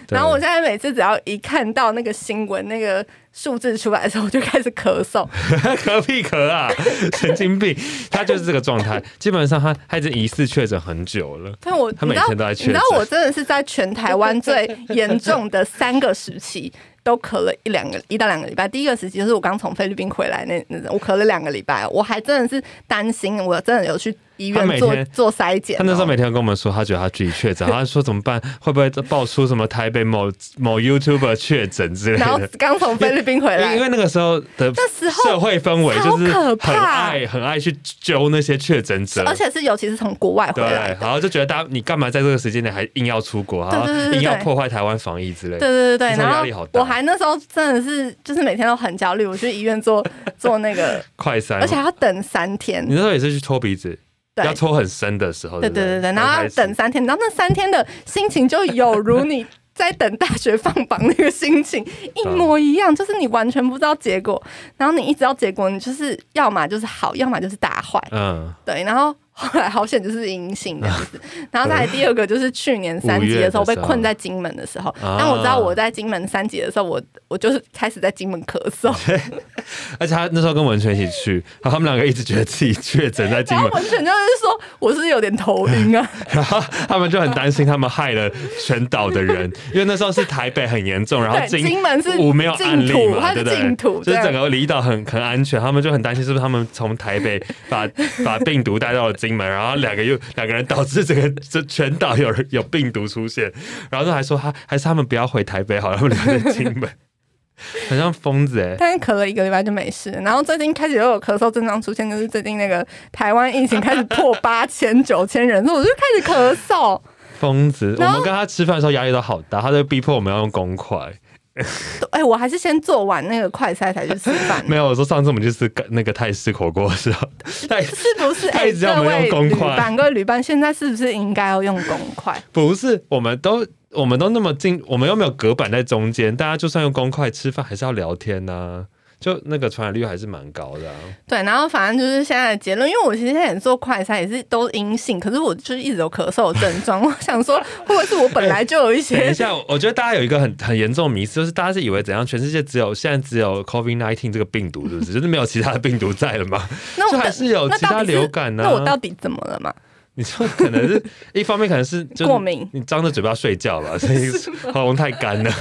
[0.08, 5.28] 对然后我现在每次只要一看到那个新闻那个数字出来的时候，我就开始咳嗽。
[5.78, 6.70] 咳屁咳啊，
[7.18, 7.76] 神经病！
[8.12, 11.52] 他就是这个状态， 基本上他他已经疑似确诊很久了。
[11.62, 18.68] 但我他每天都在确诊你知道我真的是在全台湾最严重的三个时期都咳了一两个一到两个礼拜。
[18.68, 25.80] 第一个时期就是我刚从菲律宾回来那那种，我咳了两个礼拜，我还真的是担心，我真的有去医院做做筛检哦。
[25.80, 28.41] 他那时候每天跟我们说，他觉得他自己确诊，他说怎么办？
[28.60, 32.48] 会不会爆出什么台北某某 YouTuber 确诊之类然后的？
[32.58, 40.98] 刚从菲律宾回来因为因，为那个时候的那时候社会氛围就是很怕爱很爱去揪那些确诊者，而且是尤其是从国外回来，的。
[41.02, 45.60] 然后就觉得大家你干嘛在这个时间点还硬要出国，然后对硬要破坏台湾防疫之类的。
[45.60, 50.06] 对对对对，压力好大我还那时候真的是就是每天都很焦虑，我去医院做
[50.38, 52.93] 做那个， 快筛，而且还要等三天你。
[52.93, 53.98] 那时候也是去搓鼻子，
[54.36, 54.46] 对。
[54.46, 56.02] 要抽很深的时候，对对对？
[56.02, 61.84] 对，然后等三天，然后那三天的心情就有如你 在等大学放榜那个心情
[62.15, 64.41] 一模一样，就是你完全不知道结果，
[64.78, 69.15] 然后你一知道结果，你就是要么就是好，要么就是大坏，嗯，对，然后。
[69.34, 71.19] 后来好险就是阴性这样子，
[71.52, 75.17] 然后再来第二个就是去年三级的时候被困在金门的时候，啊。
[75.17, 78.93] 但我知道我在金门三级的时候，我我就是开始在金门咳嗽，
[80.00, 88.30] 而且他那时候跟文泉一起去，然后他们两个一直觉得自己确诊在金门，文泉就是说我是有点头晕啊， 然后他们就很担心他们害了
[88.63, 93.58] 全岛的人，因为那时候是台北很严重，然后对，金金门是我没有案例净土，嘛，对不对？
[93.58, 97.88] 净土，就是整个离岛很很安全，他们就很担心是不是他们从台北把
[98.24, 103.52] 把病毒带到了金门，然后两个又两个人导致这个这全岛有人有病毒出现，
[103.90, 106.90] 然后都还说他还是他们不要回台北好了，他们留在金门，
[107.90, 117.00] 很像疯子哎、但是咳了一个礼拜就没事，然后最近开始又有咳嗽症状出现，就是最近那个台湾疫情开始破八千九千人，所以我就开始咳嗽。
[117.40, 117.96] 疯子！
[118.00, 121.12] 我们跟他吃饭的时候压力都好大，他就逼迫我们要用公筷。
[122.10, 128.48] 哎、我还是先做完那个快餐才去吃饭， 没有，我说上次我们去吃那个泰式火锅的时候， 是不是？
[128.50, 132.42] 哎、一直叫我们各位旅用公筷伴，各位旅伴，现在是不是应该要用公筷？
[132.52, 138.88] 不是，我们都我们都那么近，我们又没有隔板在中间，大家就算用公筷吃饭，还是要聊天呐、
[139.24, 140.96] 就那个传染率还是蛮高的、啊。
[141.26, 147.02] 对，然后反正就是现在的结论，因为我其实现在也做快筛，也是都阴性，可是我就是一直有咳嗽的症状。
[147.02, 155.14] 我想说，会不会是我本来就有一些 等一下，我觉得大家有一个很很严重的迷思，就是大家是以为怎样，全世界只有现在只有 COVID nineteen 这个病毒，是不是？
[155.14, 156.68] 就是没有其他的病毒在了吗？
[156.98, 159.74] 那我还是有其他流感呢、那我到底怎么了嘛？
[160.16, 164.30] 你说可能是一方面可能是过敏你张着嘴巴睡觉了，所以
[164.72, 165.52] 喉咙太干了。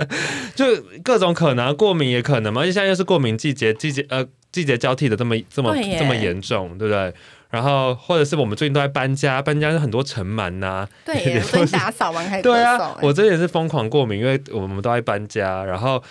[0.54, 0.64] 就
[1.02, 7.12] 各种可能啊，过敏也可能嘛，而且现在又是过敏季节，季节呃季节交替的这么这么这么严重，对不对？
[7.50, 16.02] 然后或者是我们最近都在搬家，搬家是很多尘螨呐、对耶，我最近打扫完还对啊、，我这也是疯狂过敏，因为我们都在搬家，然后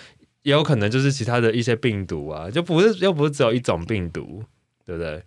[0.42, 4.44] 也有可能就是其他的一些病毒啊，就不是又不是只有一种病毒，
[4.86, 5.20] 对不对？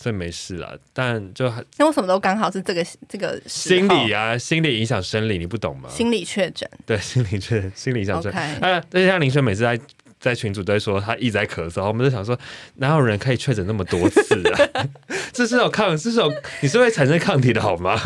[0.00, 5.90] 所以没事啦，但就还因为什么都刚好是这个这个心理啊，心理影响生理，你不懂吗？
[5.90, 6.66] 心理确诊。
[6.86, 8.36] 对， 心理确心理影响生理。
[8.62, 9.78] 而且像林轩每次在
[10.18, 12.38] 在群组都会说他一直在咳嗽，我们就想说，
[12.76, 14.86] 哪有人可以确诊那么多次啊？
[15.34, 16.32] 这是有抗，这是有
[16.62, 18.00] 你是会产生抗体的好吗？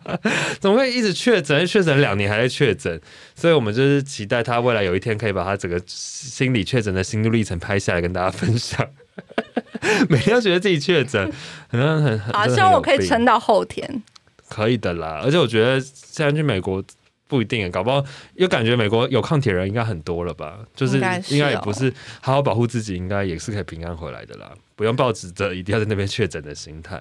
[0.60, 1.66] 怎么会一直确诊？
[1.66, 2.98] 确诊两年还在确诊，
[3.34, 8.88] 所以我们就是期待他未来有一天可以把他整个心理确诊的心路历程拍下来跟大家分享。
[10.08, 11.32] 每天都觉得自己确诊，
[11.68, 14.02] 很很很希望我可以撑到后天。
[14.48, 16.82] 可以的啦，而且我觉得现在去美国
[17.26, 20.60] 不一定，搞不好又感觉美国有抗体人应该很多了吧？
[20.74, 20.96] 就是
[21.28, 27.00] 应该也不是好好保护自己，应该也是可以平安回来的啦，不用抱持着一定要在那边确诊的心态。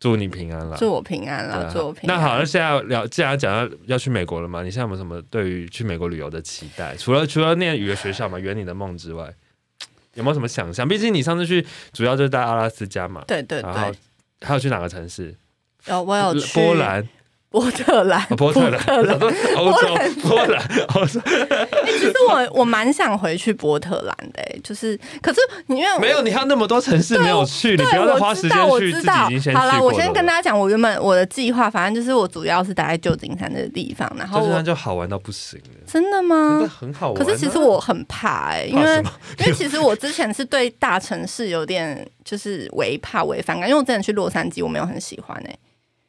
[0.00, 0.76] 祝你平安啦！
[0.76, 2.16] 祝我平安啦，对啊祝我平安。
[2.18, 6.96] 那好，那现在聊，既然讲到要去美国了嘛，你现在有没有什么对于去美国旅游的期待？
[6.96, 9.32] 除了除了念语言学校嘛，圆你的梦之外，
[10.14, 10.86] 有没有什么想象？
[10.86, 13.98] 毕竟你上次去主要就是在阿拉斯加嘛，对对然后对，
[14.46, 15.34] 还有去哪个城市？
[15.86, 17.06] 有我有去波兰。
[17.52, 19.20] 波特兰，哦波特兰，波兰。
[19.56, 19.88] 欧洲，
[20.22, 20.62] 波兰，
[20.94, 21.20] 欧洲，
[21.84, 29.54] 其实我我蛮想回去波特兰的、欸，就是可是你因为没有，你还有那么多城市没有去，你，不要再花时间去，自己知道已经先。
[29.54, 36.70] 好了，我先跟大家，家讲，我原本我的计划，反正就是我主要是待在旧金山这个地方，然后我旧金山就好玩到不行了，真的真的吗？
[36.80, 37.24] 很好玩啊。
[37.24, 38.96] 可是其实我很怕哎、因为
[39.38, 45.58] 因为其实我之前是对大城市有点就是微怕微反感，因为我之前去洛杉矶，我没有很喜欢哎、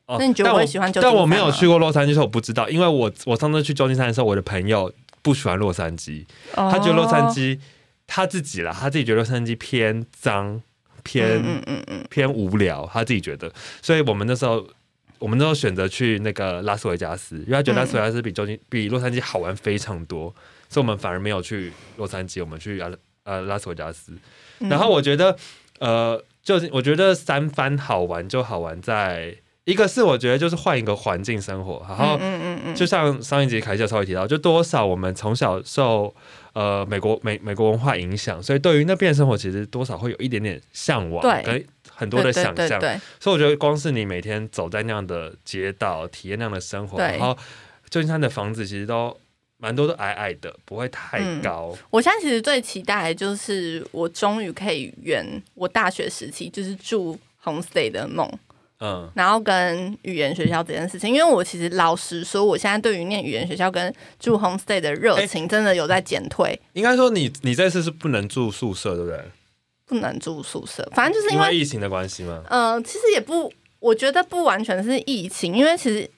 [0.06, 2.70] 哦那你觉得但我会喜欢旧金山但我没有去过洛杉矶，所以我不知道。
[2.70, 7.60] 因为我我上次去旧金山的时候，我的朋友不喜欢洛杉矶，他觉得洛杉哦矶
[8.08, 10.62] 他自己啦，他自己觉得洛杉矶偏脏、
[11.04, 13.52] 偏、嗯嗯嗯嗯，偏无聊，他自己觉得。
[13.82, 14.68] 所以我们那时候。
[15.20, 20.24] 我们那时候选择去那个拉斯维加斯，因为他觉得拉斯维加斯比旧金、比洛杉矶好玩非常多，
[20.68, 22.92] 所以我们反而没有去洛杉矶，我们去啊
[23.24, 24.12] 呃拉斯维加斯。
[24.60, 25.34] 嗯然后我觉得，
[25.80, 29.34] 呃，就是我觉得三番好玩就好玩在
[29.66, 32.20] 一个是我觉得就是换一个环境生活，然后
[32.76, 36.14] 就像上一集凯西有稍微提到，就多少我们从小受
[36.54, 42.56] 呃美国美美国文化影响，所以对于那边的生活其实多少会有一点点向往，对跟很多的想象。
[42.56, 47.38] 对对对所以我觉得光是你每天走在那样的街道，体验那样的生活，然后
[47.90, 49.16] 旧金山的房子其实都
[49.58, 51.74] 蛮多都矮矮的，不会太嗯高。
[51.90, 58.30] 我现在其实最期待的就是我终于可以圆我大学时期就是住 homestay 的梦，
[58.80, 69.20] 嗯，然后跟语言学校这件事情，因为我其实老实说，我现在对于念语言学校跟住 homestay 的热情真的有在减退，应该说你你这次是不能住宿舍，对不对？
[69.86, 72.42] 不能住宿舍，反正就是因因为疫情的关系吗？
[72.50, 76.10] 呃，其实也不，我觉得不完全是疫情，因为其实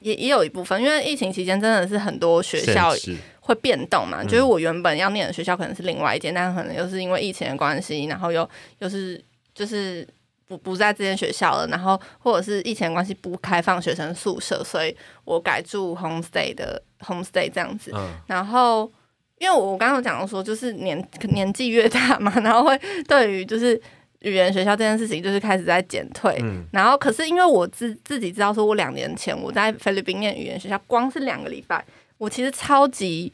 [0.00, 3.20] 也也有一部分，因为疫情期间真的是很多学校限制。
[3.40, 4.28] 会变动嘛，嗯。
[4.28, 8.48] 就是我原本要念的学校可能是另外一间，但可能又是因为疫情的关系，然后又
[8.80, 9.22] 又是
[9.54, 10.06] 就是
[10.46, 18.90] 不不在这间学校了，然后或者是疫情关系不开放学生宿舍，所以我改住 homestay 的 homestay 这样子，嗯，然后，
[19.38, 23.80] 因为我刚刚有讲到说，就是年年纪越大嘛， 然后会对于就是
[24.20, 26.38] 语言学校这件事情，就是开始在减退。
[26.42, 31.84] 嗯然后，可是因为我自自己知道，说我两年前我在菲律宾念语言学校，光是两个礼拜，
[32.18, 33.32] 我其实超级。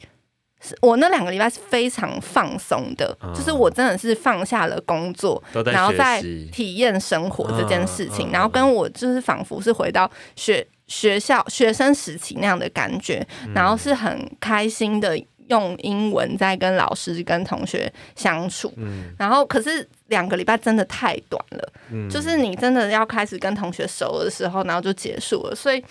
[0.63, 6.23] 是我那两个礼拜是非常放松的，嗯就是我真的是放下了工作，然后在。
[6.51, 18.71] 体验生活这件事情，然后跟我就是仿佛是回到学学校学生时期那样的感觉，嗯然后是很开心的用英文在跟老师跟同学相处。
[18.77, 25.55] 嗯然后可是两个礼拜真的太短了，嗯就是你真的要开始跟同学熟的时候，然后就结束了。
[25.55, 25.83] 所以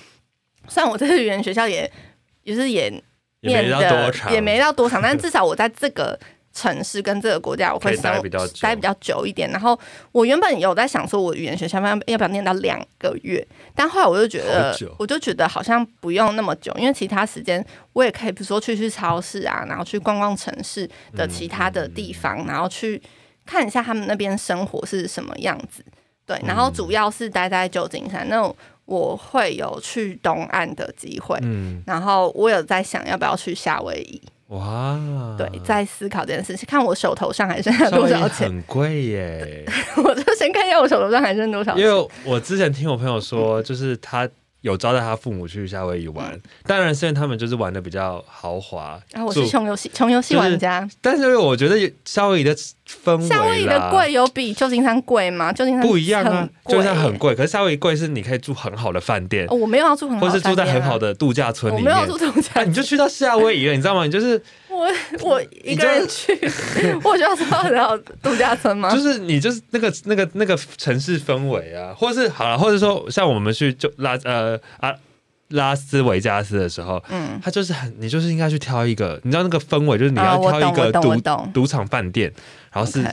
[0.69, 1.91] 虽然我这个语言学校也
[2.45, 2.91] 也是也
[3.43, 6.19] 也没到念的多长，也没到多长， 但至少我在这个
[6.55, 9.51] 城市跟这个国家，我会生待比较待比较久一点。
[9.51, 9.79] 然后
[10.13, 23.01] 我原本有在想说，我语言学校要要不要念到两个月，但后来我就觉得，我就觉得好像不用那么久，因为其他时间我也可以，比如说去去超市啊，然后去逛逛城市的其他的地方，然后去
[23.47, 25.85] 看一下他们那边生活是什么样子。
[26.25, 31.39] 对，然后主要是待在旧金山，那我会有去东岸的机会。
[31.43, 34.99] 嗯，然后我有在想要不要去夏威夷，哇，
[35.39, 39.65] 对，在思考这件事情，看我手头上还剩下多少钱，很贵耶。
[40.05, 41.83] 我就先看一下我手头上还剩多少钱。
[41.83, 44.29] 因为我之前听我朋友说，就是他
[44.63, 52.53] 有招待他父母去夏威夷玩，当然是因为他们就是玩的比较豪华，啊我是穷游戏穷游戏玩家，但是我觉得夏威夷的
[53.05, 55.53] 氛围夏威夷的贵有比旧金山贵吗？
[55.53, 57.13] 旧金山不一样啊旧金山很。
[57.23, 62.19] 贵，可是夏威夷贵是你可以住很好的饭店，哦，我没有要住很好的或是住在很好，的度假村里面我没有要。
[62.19, 64.05] 住度假啊，你就去到夏威夷了，你知道吗？
[64.05, 64.43] 你就是
[64.73, 64.89] 我
[65.21, 66.33] 我一个人去，
[67.05, 68.91] 我就要住到很好度假村吗？
[68.91, 74.95] 就是你就是那个那个那个城市氛围啊，或是好了，或者说像我们去就拉呃啊
[75.49, 81.15] 拉斯维加斯的时候，嗯，它就是很你就是应该去挑一个，你知道那个氛围就是你啊要挑一个赌
[81.53, 82.33] 赌场饭店，
[82.73, 83.05] 然后是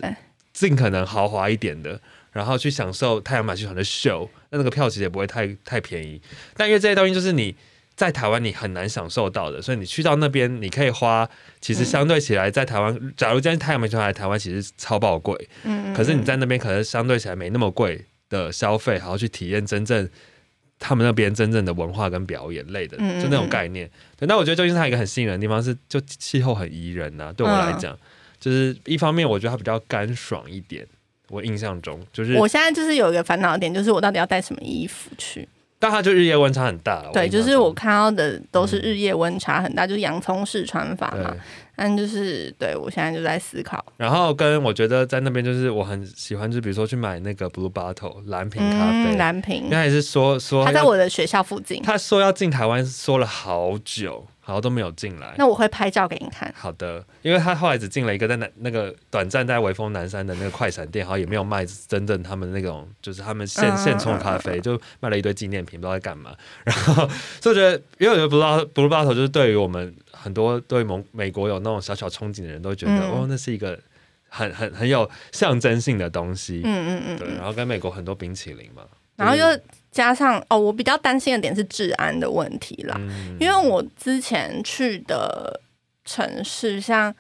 [0.54, 2.00] 尽可能豪华一点的，
[2.32, 6.22] 然后去享受太阳马戏团的秀，那那个票其实也不会太太便宜。
[6.56, 7.56] 但因为这些东西就是你
[8.00, 20.10] 在台湾你很难享受到的，所以你去到那边你可以花，其实相对起来在台湾，假如今天太阳没出来台湾，其实超爆贵，嗯，可是你在那边可能相对起来没那么贵的消费，然后去体验真正。
[20.82, 23.86] 他们那边真正的文化跟表演类的，就那种概念。
[24.18, 28.00] 对，那我觉得旧金山有一个很吸引人的地方是，就气候很宜人呐、对我来嗯讲，
[28.40, 30.88] 就是一方面我觉得它比较干爽一点。
[31.28, 35.46] 我印象中就是，我现在就是有一个烦恼点，就是我到底要带什么衣服去？
[35.80, 37.10] 但它就日夜温差很大了。
[37.14, 41.34] 对，就是我看到的都是日夜温差很大，就是洋葱式穿法嘛。
[41.82, 49.64] 但就是对我现在就在思考，然后跟我觉得在那边就是我很喜欢，就比如说去买那个 Blue Bottle 蓝瓶咖啡，嗯，蓝瓶。
[49.64, 55.34] 因为，还是说说他在我的学校附近，他说要进台湾，说了好久，好像都没有进来。
[55.38, 56.52] 那我会拍照给你看。
[56.58, 66.36] 好的，因为他后来只进了一个在那那个短暂在微风南山的那个快闪店，好像也没有卖真正他们那种就是他们现嗯现冲的咖啡，就卖了一堆纪念品，不知道在干嘛。
[66.64, 67.08] 然后
[67.40, 73.80] 所以我觉得，因为我觉得 Blue Blue Bottle 就是对于我们很多对美美国有那种小小憧憬的人都觉得，嗯哦，那是一个
[74.30, 76.62] 很很很有象征性的东西。
[76.64, 78.84] 嗯嗯嗯对，然后跟美国很多冰淇淋嘛，
[79.16, 79.62] 然后就是又
[79.92, 85.60] 加上哦，我比较担心的点是治安的问题啦，嗯因为我之前去的
[86.06, 87.14] 城市，像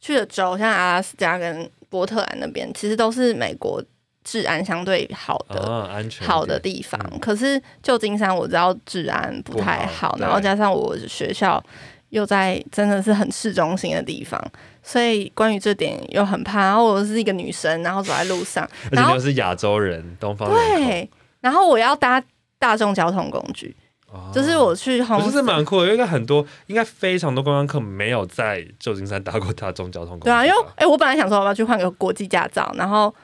[0.00, 3.82] 去的州，像阿拉斯加跟波特兰那边，其实都是美国
[4.22, 5.60] 治安相对好的。
[5.60, 11.62] 啊安全好的地方，嗯可是旧金山我知道治安不太好好，然后加上我学校
[12.10, 14.40] 又在真的是很市中心的地方，
[14.82, 16.60] 所以关于这点又很怕。
[16.60, 21.10] 然后我是一个女生，然后走在路上，而且然后你又是亚洲人，东方人，对，
[21.40, 22.22] 然后我要搭
[22.58, 23.74] 大众交通工具，
[24.12, 30.26] 哦就是我去红可是这蛮酷的，因为很多，应该非常多观光客没有在旧金山搭过大众交通工具吧。
[30.26, 33.14] 对啊，因为哎、我本来想说我要去换个国际驾照，然后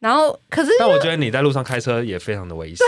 [0.00, 2.86] 然后可是但我觉得你在路上开车也非常的危险，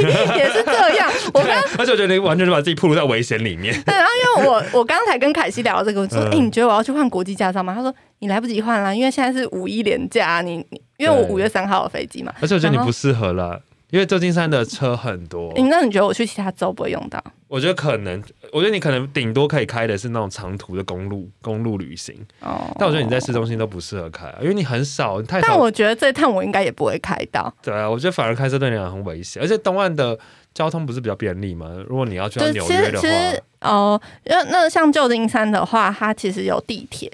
[0.38, 3.74] 也是这样， 我刚而且我觉得你完全就把自己暴露在危险里面。
[3.82, 7.74] 对，然后因为我我刚才跟凯西聊这个，我说，嗯哎、你觉得我要去换国际驾照吗？
[7.74, 12.32] 他说你来不及换啦，因为现在是五一连假，你你因为我五月三号的飞机嘛。
[12.40, 13.58] 而且我觉得你不适合啦，
[13.94, 17.22] 因为旧金山的车很多，你那你觉得我去其他州不会用到？
[17.46, 18.20] 我觉得可能，
[18.52, 25.46] 我觉得你可能顶多可以开的是那种长途的公路公路旅行，哦，但我觉得你在市中心都不适合开啊，因为你很少，太少。
[25.46, 30.18] 但我觉得这趟我应该也不会开到，对啊，我觉得反而开车对你来讲很危险，而且东岸的
[30.52, 31.70] 交通不是比较便利吗？
[31.86, 37.12] 如果你要去纽约的实其实话，哦，那那像旧金山的话，它其实有地铁。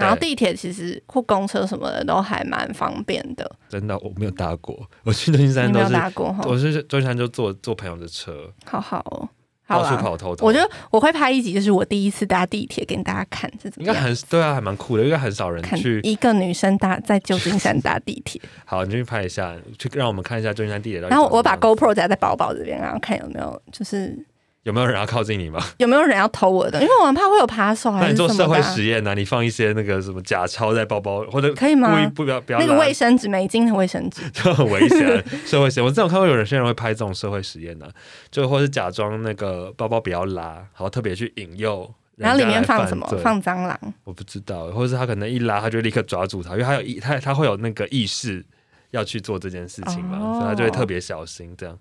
[0.00, 6.34] 然后地铁其实或公车什么的都还蛮方便的，真的我没有搭过，我去旧金山都是搭过？
[6.44, 9.28] 我是旧金山就坐坐朋友的车，好好哦，
[9.66, 10.46] 好到处，跑透透。
[10.46, 13.92] 我觉得我会拍一集，就是我第一次搭地铁，给大家看是怎应该。
[13.92, 16.00] 很对啊，还蛮酷的，应该很少人去。
[16.02, 24.18] 一个女生搭在旧金山搭地铁， 好，你去拍一下，去让我们看一下旧金山地铁然后我把 GoPro 夹在包包这边，然后看有没有就是
[24.64, 25.62] 有没有人要靠近你吗？
[25.78, 35.24] 有没有人要偷我的，因为我很怕会有扒手那还是你做社会实验呢、你放一些那个什么假钞在包包，或者可以吗故意不要不要那个卫生纸美金的卫生纸， 就很危险。
[35.46, 37.86] 社会实验，我之前有看过有些人会拍这种社会实验呢、
[38.30, 41.90] 就或是假装那个包包不要拉，然后特别去引诱。
[42.16, 43.08] 然后里面放什么？
[43.22, 43.80] 放蟑螂。
[44.04, 48.44] 我不知道，或者是他可能一拉，他就立刻抓住他，因为他有意他他会有那个意识
[48.90, 51.78] 要去做这件事情嘛，哦所以他就会特别小心这样。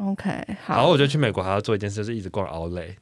[0.00, 0.30] OK，
[0.66, 2.94] 然后好，我觉得去美国还要做一件事，就是一直逛 Outlet，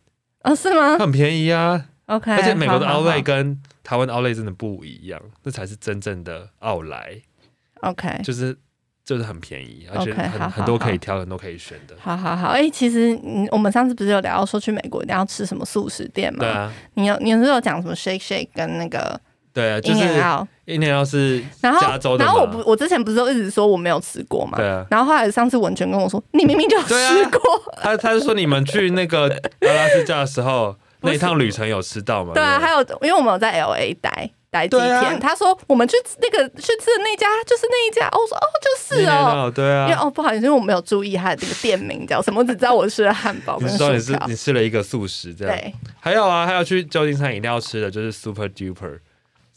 [0.42, 7.20] 哦，是吗它很便宜啊，？OK，而且美国的好好 Outlet 跟台湾的 Outlet 真的不一样，那才是真正的奥莱
[7.82, 8.56] ，OK，就是
[9.04, 11.94] 就是很便宜，而且很好好很多可以挑，很多可以选的。
[12.00, 12.48] 好好好。
[12.48, 16.40] 哎、其实嗯，我们上次不是有聊到说去美国一定要吃什么素食店吗？
[16.40, 19.18] 对啊，你有你有是有讲什么 Shake Shake 跟那个
[19.52, 22.30] 对啊，就 In 是 and Out，一年要是加州的嘛。
[22.30, 24.56] 然后我不我之前不是都一直说我没有吃过嘛？
[24.58, 26.94] 对啊，然后后来上次文泉跟我说，你明明就吃
[27.30, 27.40] 过，
[27.82, 32.32] 他他是说你们去那个阿拉斯加的时候，那一趟旅程有吃到吗？
[32.34, 39.52] 对啊，不还有因为我们有在 L A 待待几天，他说我们去那个去吃的那家就是那一家，哦我说哦就是你哦。
[39.54, 39.82] 对啊。
[39.82, 40.00] 因为啊。
[40.02, 44.18] 哦不好意思，因为我没有注意他的这个店名叫什么，我只知道我吃了汉堡跟你说你是。
[44.26, 48.48] 你吃了一个素食这样，对，还有啊，还有去旧金山一定要吃的就是 Super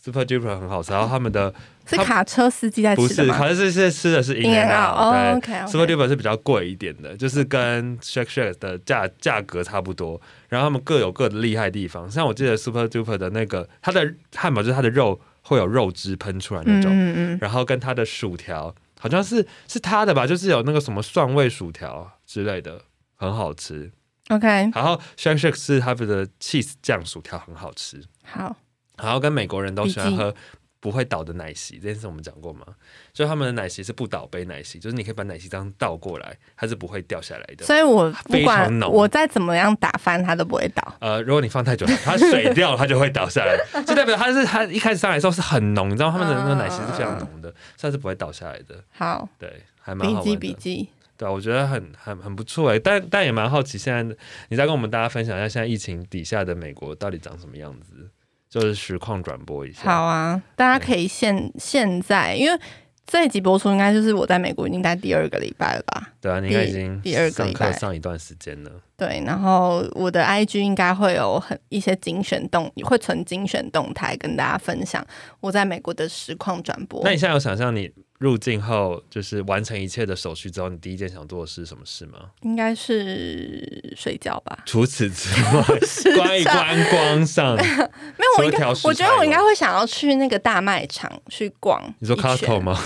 [0.03, 1.53] Duper，Super Duper 很好吃，然后他们的
[1.85, 3.37] 是卡车司机在不是，吃的吗？
[3.37, 12.09] 好像是是吃的是 In and Out，哦对 OK，OK Super Duper 是比较贵一点的，就是跟 Shake Shack 的价价格差不多，然后他们各有各的厉害地方。
[12.09, 22.81] 像我记得 Super Duper 的那个，它的汉堡就是它的肉会有肉汁喷出来那嗯种，嗯嗯，然后跟它的薯条好像是是它的吧，就是有那个什么蒜味薯条之类的，
[23.15, 23.91] 很好吃。
[24.29, 28.55] OK，然后 Shake Shack 是他们的 cheese 酱薯条很好吃，好，
[29.01, 30.33] 然后跟美国人都喜欢喝
[30.79, 32.65] 不会倒的奶昔，这件事我们讲过吗？
[33.13, 37.63] 就他们的奶昔是不倒杯奶昔，就是你可以把奶昔这样倒过来，它是不会掉下来的。
[37.65, 40.95] 所以我不非管常浓我再怎么样打翻，它都不会倒。
[40.99, 48.83] 呃，如果你放太久，它水掉了，它就会倒下来， 就代表它是它一开始上来的时候是很浓，你知道他们的那个奶昔是非常浓的，它是不会倒下来的。
[48.91, 50.35] 好，对，还蛮好玩的。
[50.37, 50.89] 笔记。
[51.15, 54.15] 对啊，我觉得很很很不错哎，但但也蛮好奇，现在
[54.49, 58.09] 你再跟我们大家分享一下，现在疫情底下的美国到底长什么样子，
[58.51, 59.83] 就是实况转播一下。
[59.83, 62.59] 好啊，大家可以现现在，因为
[63.07, 66.09] 这一集播出应该就是我在美国已经待第二个礼拜了吧？
[66.19, 68.71] 对啊，你应该已经第二个礼拜上一段时间了。
[68.97, 75.05] 对，然后我的 IG 应该会有很一些精选动，会存精选动态跟大家分享
[75.39, 77.01] 我在美国的实况转播。
[77.05, 77.89] 那你现在有想象你
[78.21, 82.19] 入境后就是完成一切的手续之后，你第一件想做的是什么事吗？
[82.41, 84.59] 应该是睡觉吧？
[84.67, 85.63] 除此之外，
[86.15, 91.81] 关于观光上， 没有，我应该我觉得我应该会想要去那个大卖场去逛。
[91.97, 92.79] 你说 Costco 吗？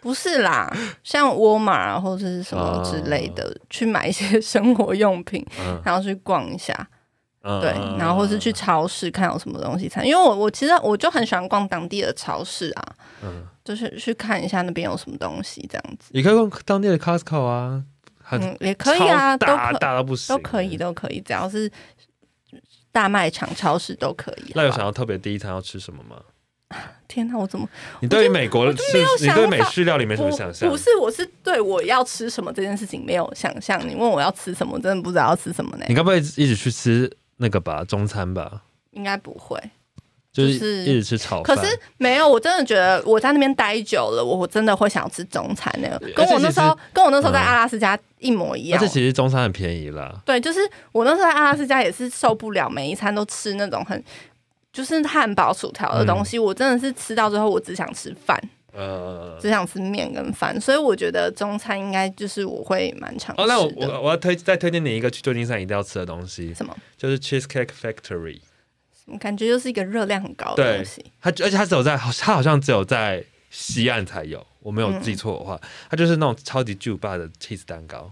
[0.00, 0.70] 不是啦，
[1.04, 6.74] 像沃尔玛啊或者是什么之类的，去买一些生活用品，嗯然后去逛一下。
[7.46, 16.10] 嗯对，然后或是去超市看有什么东西餐，因为我我其实我就很喜欢逛当地的超市啊，嗯，就是去看一下那边有什么东西这样子。
[16.12, 17.84] 你可以逛当地的 Costco 啊，
[18.30, 20.76] 嗯，也可以啊，都可大到不行，都可以，。
[20.78, 21.70] 都可以，只要是
[22.90, 24.52] 大卖场、超市都可以。
[24.54, 26.16] 那有想要特别第一餐要吃什么吗？
[27.06, 27.68] 天哪，我怎么
[28.00, 30.76] 你对于美国的你对美式料理没什么想象不？
[30.76, 33.78] 是，我是对我要吃什么这件事情没有想象。
[33.86, 35.94] 你问我要吃什么，我真的不知道要吃什么呢你。
[35.94, 38.62] 该不会一直去吃那个吧，中餐吧？
[38.92, 39.58] 应该不会。
[40.32, 41.56] 就是一直吃炒饭。
[41.56, 48.92] 可是没有，我真的觉得我在那边待久了，我我真的会想吃中餐那个，跟我那时候跟我那时候在嗯阿拉斯加一模一样而且。
[48.92, 50.20] 其实中餐很便宜啦。
[50.24, 50.58] 对，就是
[50.90, 54.02] 我那时候在阿拉斯加也是受不了，每一餐都吃那种很
[54.72, 58.36] 就是汉堡、薯条的东嗯西，我真的是吃到最后我只想吃饭，
[58.74, 63.72] 呃，只想吃面跟饭，所以我觉得中餐应该就是我会蛮常吃哦，那我。
[63.76, 66.76] 我我要推再推荐你一个去旧金山一定要吃的东西，什么？
[66.96, 68.40] 就是 Cheesecake Factory。
[69.20, 71.04] 感觉就是一个热量很高的东西。
[71.20, 75.60] 它而且它只有在它好像只有在西岸才有，我没有记错的话，
[75.90, 78.10] 它就是那种超级巨霸的 cheese 蛋糕，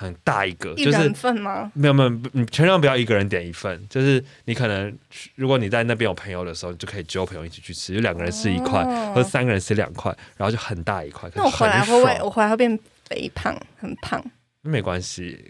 [0.00, 1.72] 很大一个，就是一人份吗？
[1.74, 4.96] 没有没有，你千万不要一个人点一份，就是你可能
[5.34, 11.28] 如果你在那边有朋友的时候，你就可以揪朋友一起去吃，就两个人吃一块，哦或者三个人吃两块，然后就很大一块。
[11.34, 12.16] 那我回来会不会？
[12.22, 12.78] 我回来会变
[13.08, 14.24] 肥胖，很胖？
[14.62, 15.44] 没关系，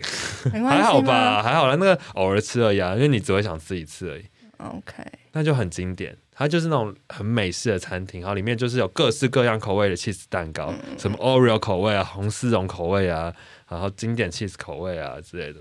[0.51, 4.25] 没关系 还好吧，还好啦，那个偶尔吃而已啊，因为你只会想吃一次而已，
[4.59, 6.17] ？OK，那就很经典。
[6.33, 13.35] 它就是那种很美式的餐厅，然后里面就是有各式各样口味的 cheese 蛋糕，嗯什么 Oreo 口味啊、红丝绒口味啊，
[13.69, 15.61] 然后经典 cheese 口味啊之类的。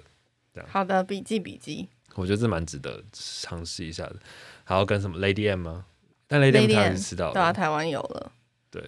[0.68, 1.88] 好的，笔记笔记。
[2.16, 4.16] 我觉得这蛮值得尝试一下的。
[4.64, 5.86] 还有跟什么 Lady M 吗？
[6.28, 8.32] 但 Lady M M，是吃到对啊，台湾有了。
[8.70, 8.84] 对，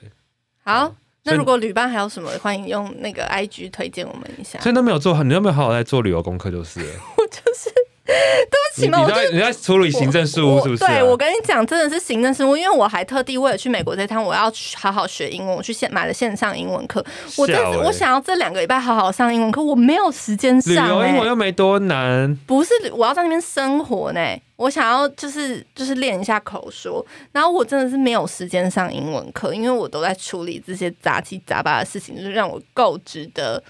[0.64, 4.60] 好，那如果旅伴还有什么，欢迎用那个 IG 推荐我们一下。
[4.60, 7.00] 所以都没有做好，你都没有好好在做旅游功课就是了。
[7.18, 7.70] 我就是
[8.50, 10.88] 对不你起嘛，我就你在你在处理行政事务是不是、啊？
[10.88, 17.06] 对我跟你讲，真的是行政事务，因为我还特地为了去美国这趟，我要去好好学英文，我去线买了线上英文课。
[17.38, 20.90] 我这我想要这两个礼拜好好上英文课，我没有时间上、欸。
[20.90, 24.20] 游英文又没多难，不是我要在那边生活呢，
[24.56, 33.62] 我想要就是就是练一下口说，然后我真的是没有时间上英文课，因为我都在处理这些杂七杂八的事情，就是让我够值得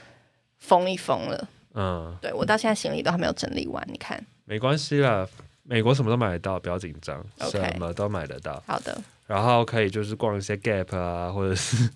[0.60, 1.48] 疯一疯了。
[1.74, 5.28] 嗯，对我到现在行李都还没有整理完，你看，没关系啦。
[5.64, 8.62] 美国什么都买得到，不要紧张 OK 什么都买得到。
[8.66, 11.88] 好的，然后可以就是逛一些 Gap 啊，或者是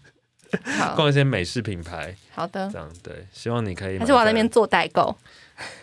[0.96, 3.26] 逛一些美式品牌，好的这，样对。
[3.32, 3.98] 希望你可以。
[3.98, 5.18] 还是往那边做代购，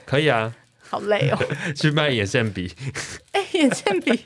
[0.06, 0.54] 可以啊，
[0.88, 1.38] 好累哦，
[1.74, 2.72] 去卖眼线笔。
[3.32, 4.24] 哎，眼线笔，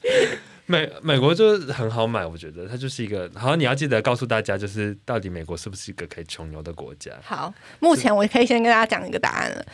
[0.66, 3.30] 美美国就是很好买，我觉得它就是一个。
[3.34, 7.12] 好，你要记得告诉大家，就是到底美国是不是一个可以穷游的国家？
[7.22, 9.64] 好，目前我可以先跟大家讲一个答案了，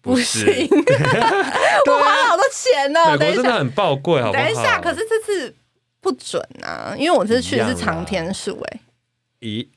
[0.00, 0.44] 不行，
[1.86, 3.36] 我花了好多钱呢，美国。
[3.36, 4.42] 真的很爆贵，好不好？
[4.42, 5.54] 等一下，可是这次
[6.00, 8.80] 不准啊，因为我这次去的是长天数，哎，
[9.40, 9.68] 咦，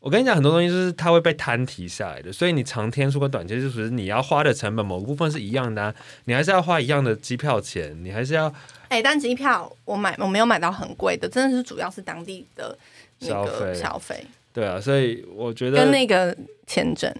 [0.00, 5.94] 我跟你讲，很多东西就是它会被摊提下来的，所以你长天数跟短天数，就是你要花的成本某部分是一样的、啊，
[6.24, 8.52] 你还是要花一样的机票钱，你还是要
[8.88, 12.76] 哎，但机票我买我没有买到很贵的，真的是主要是当地的
[13.20, 16.36] 那消个费消费对啊，所以我觉得跟那个
[16.66, 17.14] 签证，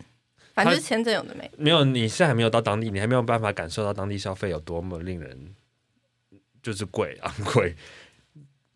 [0.54, 1.50] 反正就是签证有的没。
[1.56, 5.54] 没有，你现在还没有到当地，你还没有办法感受到当地消费有多么令人
[6.62, 7.74] 就是贵昂 贵。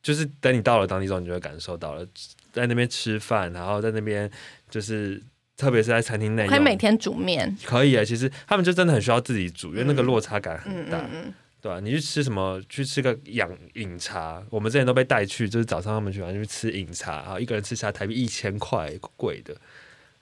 [0.02, 2.04] 就是等你到了当地之后，你就会感受到了，
[2.52, 4.28] 在那边吃饭，然后在那边
[4.68, 5.22] 就是，
[5.56, 8.04] 特别是在餐厅内用，可以每天煮面，可以啊。
[8.04, 12.60] 其实他们就真的很需要自己煮，因为那个落差感嗯很大，嗯嗯，对吧、你去吃什么？
[12.68, 19.54] 去吃个养饮茶，我们之前都被带去，就是早上他们喜欢去吃饮茶，然后一个人吃下来台币一千块，贵的。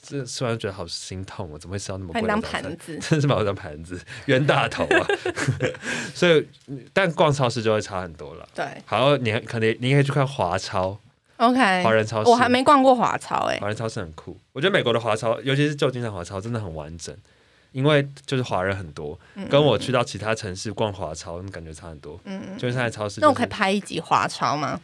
[0.03, 2.99] 这吃完就觉得好心痛哦，怎么会吃到那么贵的早餐盘子。
[2.99, 5.07] 真是把我当盘子，冤大头啊！
[6.15, 6.47] 所以，
[6.93, 8.49] 但逛超市就会差很多了。
[8.55, 10.99] 对好，你还可能你可以去看华超
[11.37, 14.35] ，，OK，华人超市，我还没逛过华超哎、华人超市很酷。
[14.53, 17.15] 我觉得美国的华超，尤其是旧金山华超，真的很完整，
[17.73, 22.21] 因为就是华人很多，嗯跟我去到其他城市逛华超，感觉差很多。
[22.25, 24.81] 嗯嗯，旧金山的超市、就是，那我可以拍一集华超吗？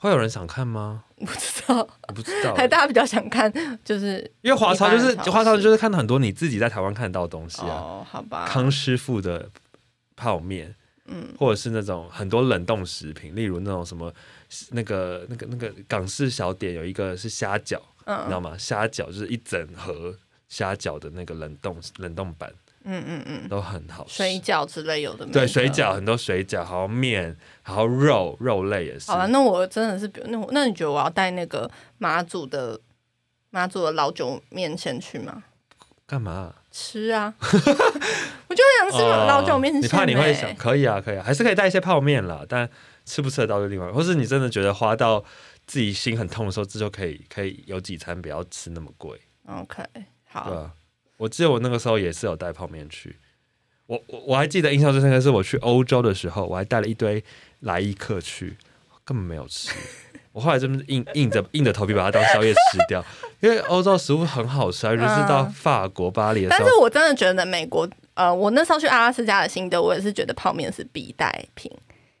[0.00, 1.04] 会有人想看吗？
[1.16, 3.52] 不知道，我不知道还欸，大家比较想看
[3.84, 9.50] 就是因为华超就是华超就是看到很多你自己在台湾看得到的东西啊，哦，好吧，康师傅的
[10.14, 10.72] 泡面，
[11.06, 14.14] 嗯或者是那种很多冷冻食品，例如那种什么
[14.70, 18.56] 那个那个那个港式小点有一个是虾饺，你知道嗯吗？
[18.56, 20.16] 虾饺就是一整盒
[20.48, 22.52] 虾饺的那个冷冻冷冻版
[22.84, 24.16] 嗯嗯嗯，都很好吃。
[24.16, 29.10] 水饺之类有的没的对水饺很多水饺，还有面，然后肉肉类也是。
[29.10, 32.80] 好了，那我真的是，那我那你觉得我要带那个马祖的
[33.50, 35.42] 妈祖的老酒面线去吗？
[36.06, 36.54] 干嘛？
[36.70, 42.68] 吃啊， 我就很想吃老酒面线、哦你怕你会欸想，可以啊，可以啊，还是可以带一些泡面啦，但
[43.04, 45.22] 吃不吃得到就另外，或是你真的觉得花到
[45.66, 49.82] 自己心很痛的时候，这就可以可以有几餐不要吃那么贵，OK，
[50.46, 50.72] 对，啊。
[51.16, 53.16] 我记得我那个时候也是有带泡面去，
[53.86, 57.22] 我我我还记得印象最深刻是我去欧洲的时候，我还带了一堆
[57.60, 58.56] 来伊克去，
[59.04, 59.72] 根本没有吃。
[60.32, 63.04] 我后来真的硬硬着硬着头皮把它当宵夜吃掉，
[63.40, 71.68] 因为欧洲食物很好吃啊，尤其是到嗯法国巴黎的时候但是，我真的觉得美国，呃，我那时候去阿拉斯加的心得，我也是觉得泡面是必带品。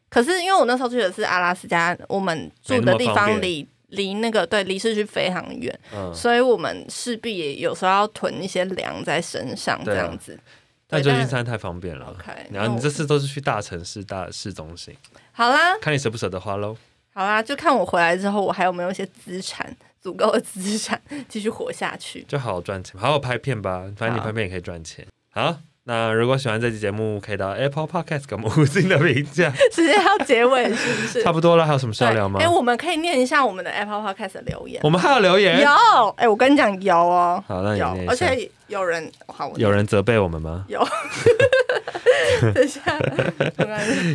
[0.08, 10.38] 可是因为我那时候去的是阿拉斯加，我们住的地方离离那个对离市区非常远，嗯，所以我们势必也有时候要囤一些粮在身上，这样子。
[10.86, 12.06] 但旧金山太方便了。
[12.06, 14.96] OK，然后你这次都是去大城市、大市中心，
[15.32, 16.74] 好啦，看你舍不舍得花喽。
[17.12, 22.24] 好啦，就看我回来之后，我还有没有一些资产，足够的资产继续活下去。
[22.28, 25.06] 就好好赚钱，好好拍片吧，反正你拍片也可以赚钱。
[25.30, 29.50] 好，那如果喜欢这期节目，可以到 Apple Podcast 给我们五星的评价。
[29.72, 31.22] 直接要结尾是不是？
[31.22, 32.46] 差不多了，还有什么需要聊吗哎、？
[32.46, 34.82] 我们可以念一下我们的 Apple Podcast 的留言。
[34.84, 35.70] 我们还有留言，有，
[36.18, 37.86] 哎、我跟你讲有哦，好，那你有。
[38.06, 40.66] 而且有人，好，有人责备我们吗？
[40.68, 40.86] 有，
[42.52, 42.82] 等一下，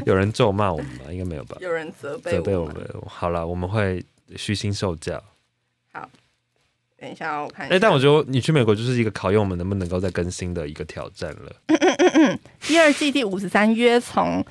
[0.05, 1.05] 有人咒骂我们吗？
[1.11, 1.57] 应该没有吧？
[1.59, 2.75] 有人责备责备我们。
[3.07, 4.05] 好了，我们会
[4.35, 5.19] 虚心受教。
[7.03, 7.75] 等一下，我看一下。
[7.75, 12.39] 哎，但我觉得你去美国就是一个考验我们能不能够再更新的一个挑战了。
[12.61, 14.41] 第二季第五十三约从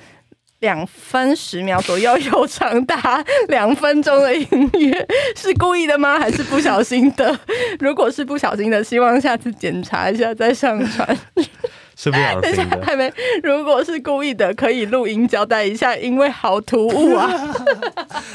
[0.59, 6.19] 两分十秒左右有长达两分钟的音乐，是故意的吗？
[6.19, 7.39] 还是不小心的？
[7.79, 11.17] 如果是不小心的，希望下次检查一下再上传。
[11.95, 12.79] 是不小等一下心的。
[12.85, 13.11] 还没，
[13.43, 17.29] 如果是故意的，可以录音交代一下，因为好突兀啊。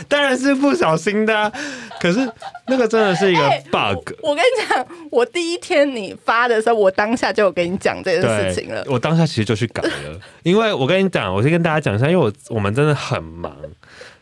[0.09, 1.52] 当然是不小心的啊、
[2.00, 2.28] 可是
[2.66, 4.12] 那个真的是一个 哎 bug。
[4.22, 8.84] 我跟你讲，我第一天你发的时候，我当下就有跟你讲这件事情了。
[8.86, 13.70] 我当下其实就去改了，因为我跟你讲，我先跟大家讲一下，因为我我们真的很忙，对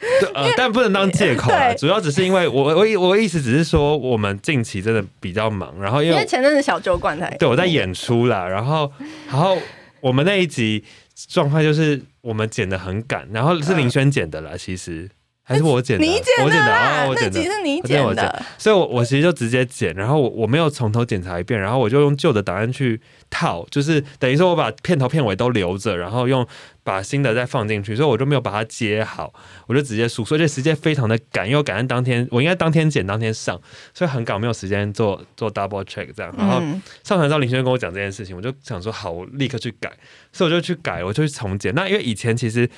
[0.34, 8.90] 呃，但不能当借口啊，主要只是因为我我我我意思只是说，我们近期真的比较忙，然后因为因为前阵子小酒馆才对我在演出啦，然后
[9.28, 9.56] 然后
[10.00, 10.84] 我们那一集
[11.28, 15.08] 状况就是我们剪的很赶，然后是林轩剪的啦，其实
[15.48, 17.48] 还是我剪的啊，你剪我剪的啦啊，，我那剪的集。
[17.48, 18.44] 是你我剪我剪的。
[18.58, 26.44] 所以我，我其实就直接剪，然后我我没有从头检查一遍，然后我就用旧的档案去套，就是等于说我把片头片尾都留着，然后用
[26.82, 29.32] 把新的再放进去，所以我就没有把它接好，
[29.68, 33.60] 我就直接输所以这时间非常的赶，因为我赶在当天，我应该当天剪当天上，
[33.94, 39.92] 所以很赶，没有时间做做 double check 这样，然后嗯，上传之后，林轩跟我讲这件事情，我就想说好，我立刻去改，
[40.32, 41.72] 所以我就去改，我就去重剪。
[41.72, 42.68] 那因为以前其实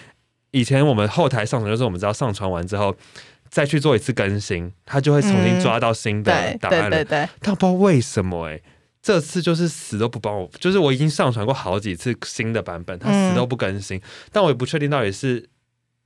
[0.50, 2.96] 以前我们后台上传，就是我们知道上传完之后
[3.48, 6.90] 再去做一次更新，它就会重新抓到新的对档案了。
[6.90, 8.60] 对对对，但我不知道为什么哎、
[9.02, 14.00] 这次就是死都不帮我，就是我已经上传过好几次新的版本，它死都不更新，
[14.32, 15.48] 但我也不确定到底是。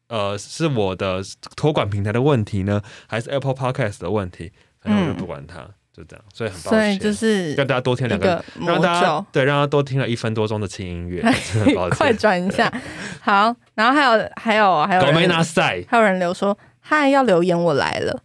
[0.08, 1.22] 呃，是我的
[1.56, 4.52] 托管平台的问题呢，还是 Apple Podcast 的问题？
[4.78, 6.80] 反正我就不管它，就这样，所以很抱歉。
[6.80, 9.26] 所以就是让大家多听一两个让大家咒。
[9.30, 11.20] 对，让他多听了一分多钟的轻音乐，
[11.52, 12.18] 真的很抱快歉。
[12.18, 12.72] 转一下，
[13.20, 18.20] 好，然后还有还有还有狗没拿赛，还有人留说，嗨，要留言我来了，因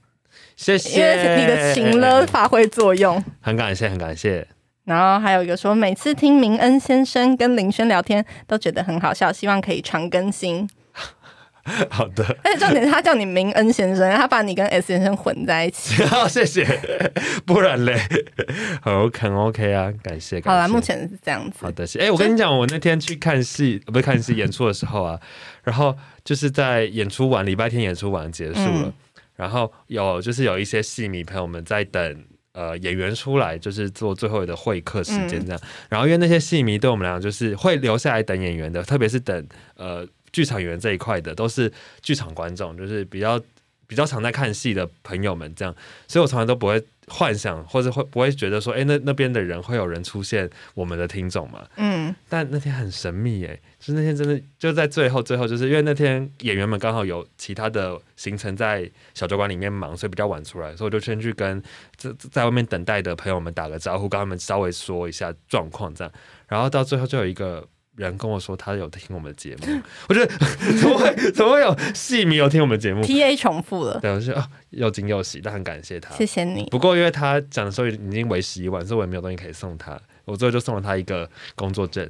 [0.55, 3.22] 谢谢为你的情了发挥作用。
[3.41, 4.47] 很感谢，很感谢。
[4.86, 10.65] 然后还有一个说，每次听明恩先生跟林轩聊天都觉得很好笑，希望可以常更新。
[11.89, 16.01] 好的，而且重点是他叫你明恩先生，他把你跟 S 先生混在一起。
[16.07, 16.65] 好，谢谢。
[17.45, 17.99] 不然嘞，
[18.82, 20.41] 很 OK 很 OK 啊，感谢。
[20.41, 21.72] 好啦，感谢目前是这样子好。
[21.72, 25.20] 的，谢哎、我跟你讲，我那天去看戏，呃不是看戏演出的时候啊，
[25.63, 28.93] 然后就是在演出完，礼拜天演出完结束了，嗯
[29.36, 32.24] 然后有就是有一些戏迷朋友们在等。
[32.53, 40.03] 呃，演员出来就是做最后的会客时间这样，然后因为那些戏迷对我们来讲就是会留下来等演员的，特别是等呃
[40.38, 41.71] 剧场演员这一块的，都是
[42.03, 43.41] 剧场观众，就是比较
[43.88, 45.75] 比较常在看戏的朋友们这样，
[46.07, 51.67] 所以我从来都不会幻想或者会不会觉得说，哎、那那边的人会有人出现我们的听众嘛？
[51.77, 61.59] 嗯，但那天很神秘哎、就是那天真的就在最后最后，就是因为那天演员们刚好有其他的行程在小酒馆里面忙，所以比较晚出来，所以我就先去跟
[61.95, 66.13] 在在外面等待的朋友们打个招呼，跟他们稍微说一下状况这样，
[66.47, 67.67] 然后到最后就有一个。
[67.97, 70.31] 人跟我说他有听我们的节目，我觉得
[70.79, 76.15] 怎么会怎么会有戏迷有听我们的节目？T A 重复了，对，我就啊又惊又喜，但很感谢他。
[76.15, 76.67] 谢谢你。
[76.71, 79.99] 不过因为他讲的时候已经为时已晚，所以我也没有东西可以送他。
[80.25, 82.05] 我最后就送了他一个工作证，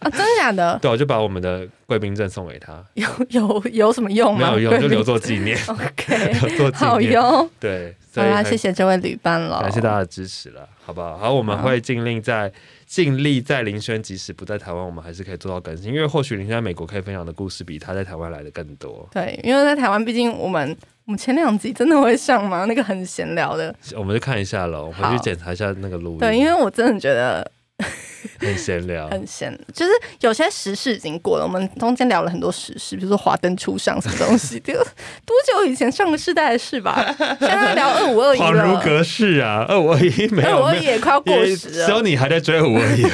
[0.00, 0.76] 啊，真的假的？
[0.82, 4.50] 对，我就把我们的贵宾证送给他，有有有什么用吗？
[4.50, 7.12] 没有用，就留作纪念， OK，留作纪好念。
[7.12, 7.48] 哟。
[7.60, 11.16] 对，好，所以很谢谢这位旅伴了，感谢大家的支持了，好不好？
[11.16, 12.52] 好，我们好会尽力在
[12.92, 19.08] 尽力在林轩即使不在台湾，我们还是可以做到更新，因为或许林轩在美国可以分享的故事比他在台湾来的更多。
[19.10, 20.76] 对，因为在台湾，毕竟我们
[21.06, 22.66] 我们前两集真的会上吗？
[22.66, 26.18] 那个很闲聊的，我们就看一下喽，我们回好去检查一下那个录音。
[26.18, 27.50] 对，因为我真的觉得
[28.38, 34.78] 很闲聊，很闲，就是有些时事已经过了，我们中间聊了很多时事，比如说华灯初上什么东西，这个
[35.26, 37.04] 多久以前上个世代的事吧？
[37.40, 39.64] 现在聊二五二一恍如，隔世啊！
[39.68, 42.02] 二五二一没有二五二一也快要过时了只有。
[42.02, 43.04] 你还在追二五二一，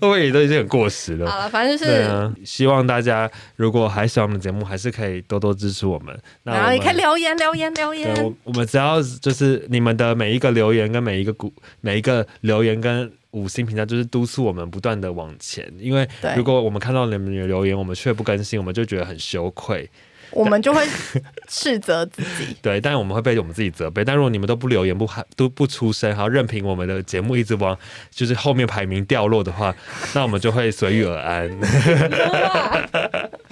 [0.00, 1.30] 二五二一都已经很过时了。
[1.30, 6.18] 好了，反正就是，啊，希望大家如果还喜欢我们节目，还是可以多多支持我们。
[6.44, 15.70] 那然后也可以留言留言留，言我，我们只要就是你们的每一个留言跟每一个股每一个留言跟五星评价，就是督促我们不断的往前。
[15.78, 19.90] 因为如果我们看到你们的留言，我们却不更新，我们就觉得很羞愧。
[20.30, 20.82] 我们就会
[21.46, 22.56] 斥责自己。
[22.62, 24.04] 对，但是我们会被我们自己责备。
[24.04, 27.78] 但如果你们都不留言、不喊、都不出声，然后任凭我们的节目一直往
[28.10, 29.72] 就是后面排名掉落的话，
[30.14, 31.50] 那我们就会随遇而安。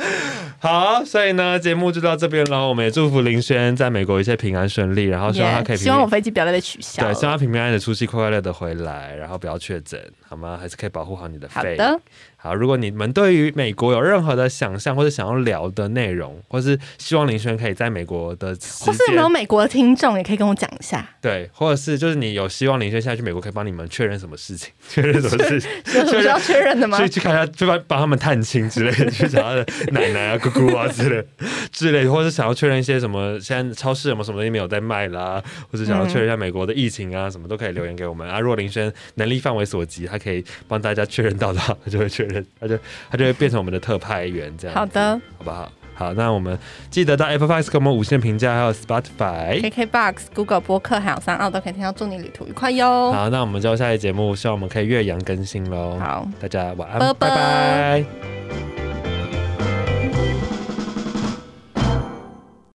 [0.62, 2.68] 好，所以呢，节目就到这边了。
[2.68, 10.56] 我们也祝福林轩在美国一切平安顺利，然后希望他可以 Yeah，希望我飞机不要再被取消对，希望他平平安安的出去，快快乐的回来，然后不要确诊，好吗？
[10.56, 11.76] 还是可以保护好你的肺。
[11.76, 12.00] 好的，
[12.42, 18.48] 好，如果你们对于美国有任何的想象或者想要聊的内容，或是希望林轩可以在美国的
[18.80, 26.98] 或是有没有，美国的听众也可以跟我讲一下，对，或者是就是你有希望林轩现在去美国可以帮你们确认什么事情， 确认什么事情，有什么需要确认的吗？
[26.98, 31.24] 去去看一下，去帮帮他们探亲之类的，去找他的奶奶啊、姑姑啊之类
[31.70, 38.40] 之类，或者想要确认一些什么，现在超市有没有什么东西没有在卖啦，或者想要确认一下美国的疫情啊，什么都可以留言给我们啊。
[38.40, 42.78] 如果林轩能力范围所及，他可以帮大家确认到的话，他就会确认，他就
[43.10, 44.76] 他就会变成我们的特派员这样。
[44.76, 45.70] 好，的好不好？
[45.94, 46.58] 好，那我们
[46.90, 49.60] 记得到 Apple Podcast 给我们五星评价，还有 Spotify。
[49.60, 53.12] ，KKBox、Google 播客还有三奥都可以听到，祝你旅途愉快哟。
[53.12, 55.98] 好，那我们就下期节目，希望我们可以越洋更新喽。
[56.00, 56.26] 好。
[56.40, 58.71] 大家晚安，拜拜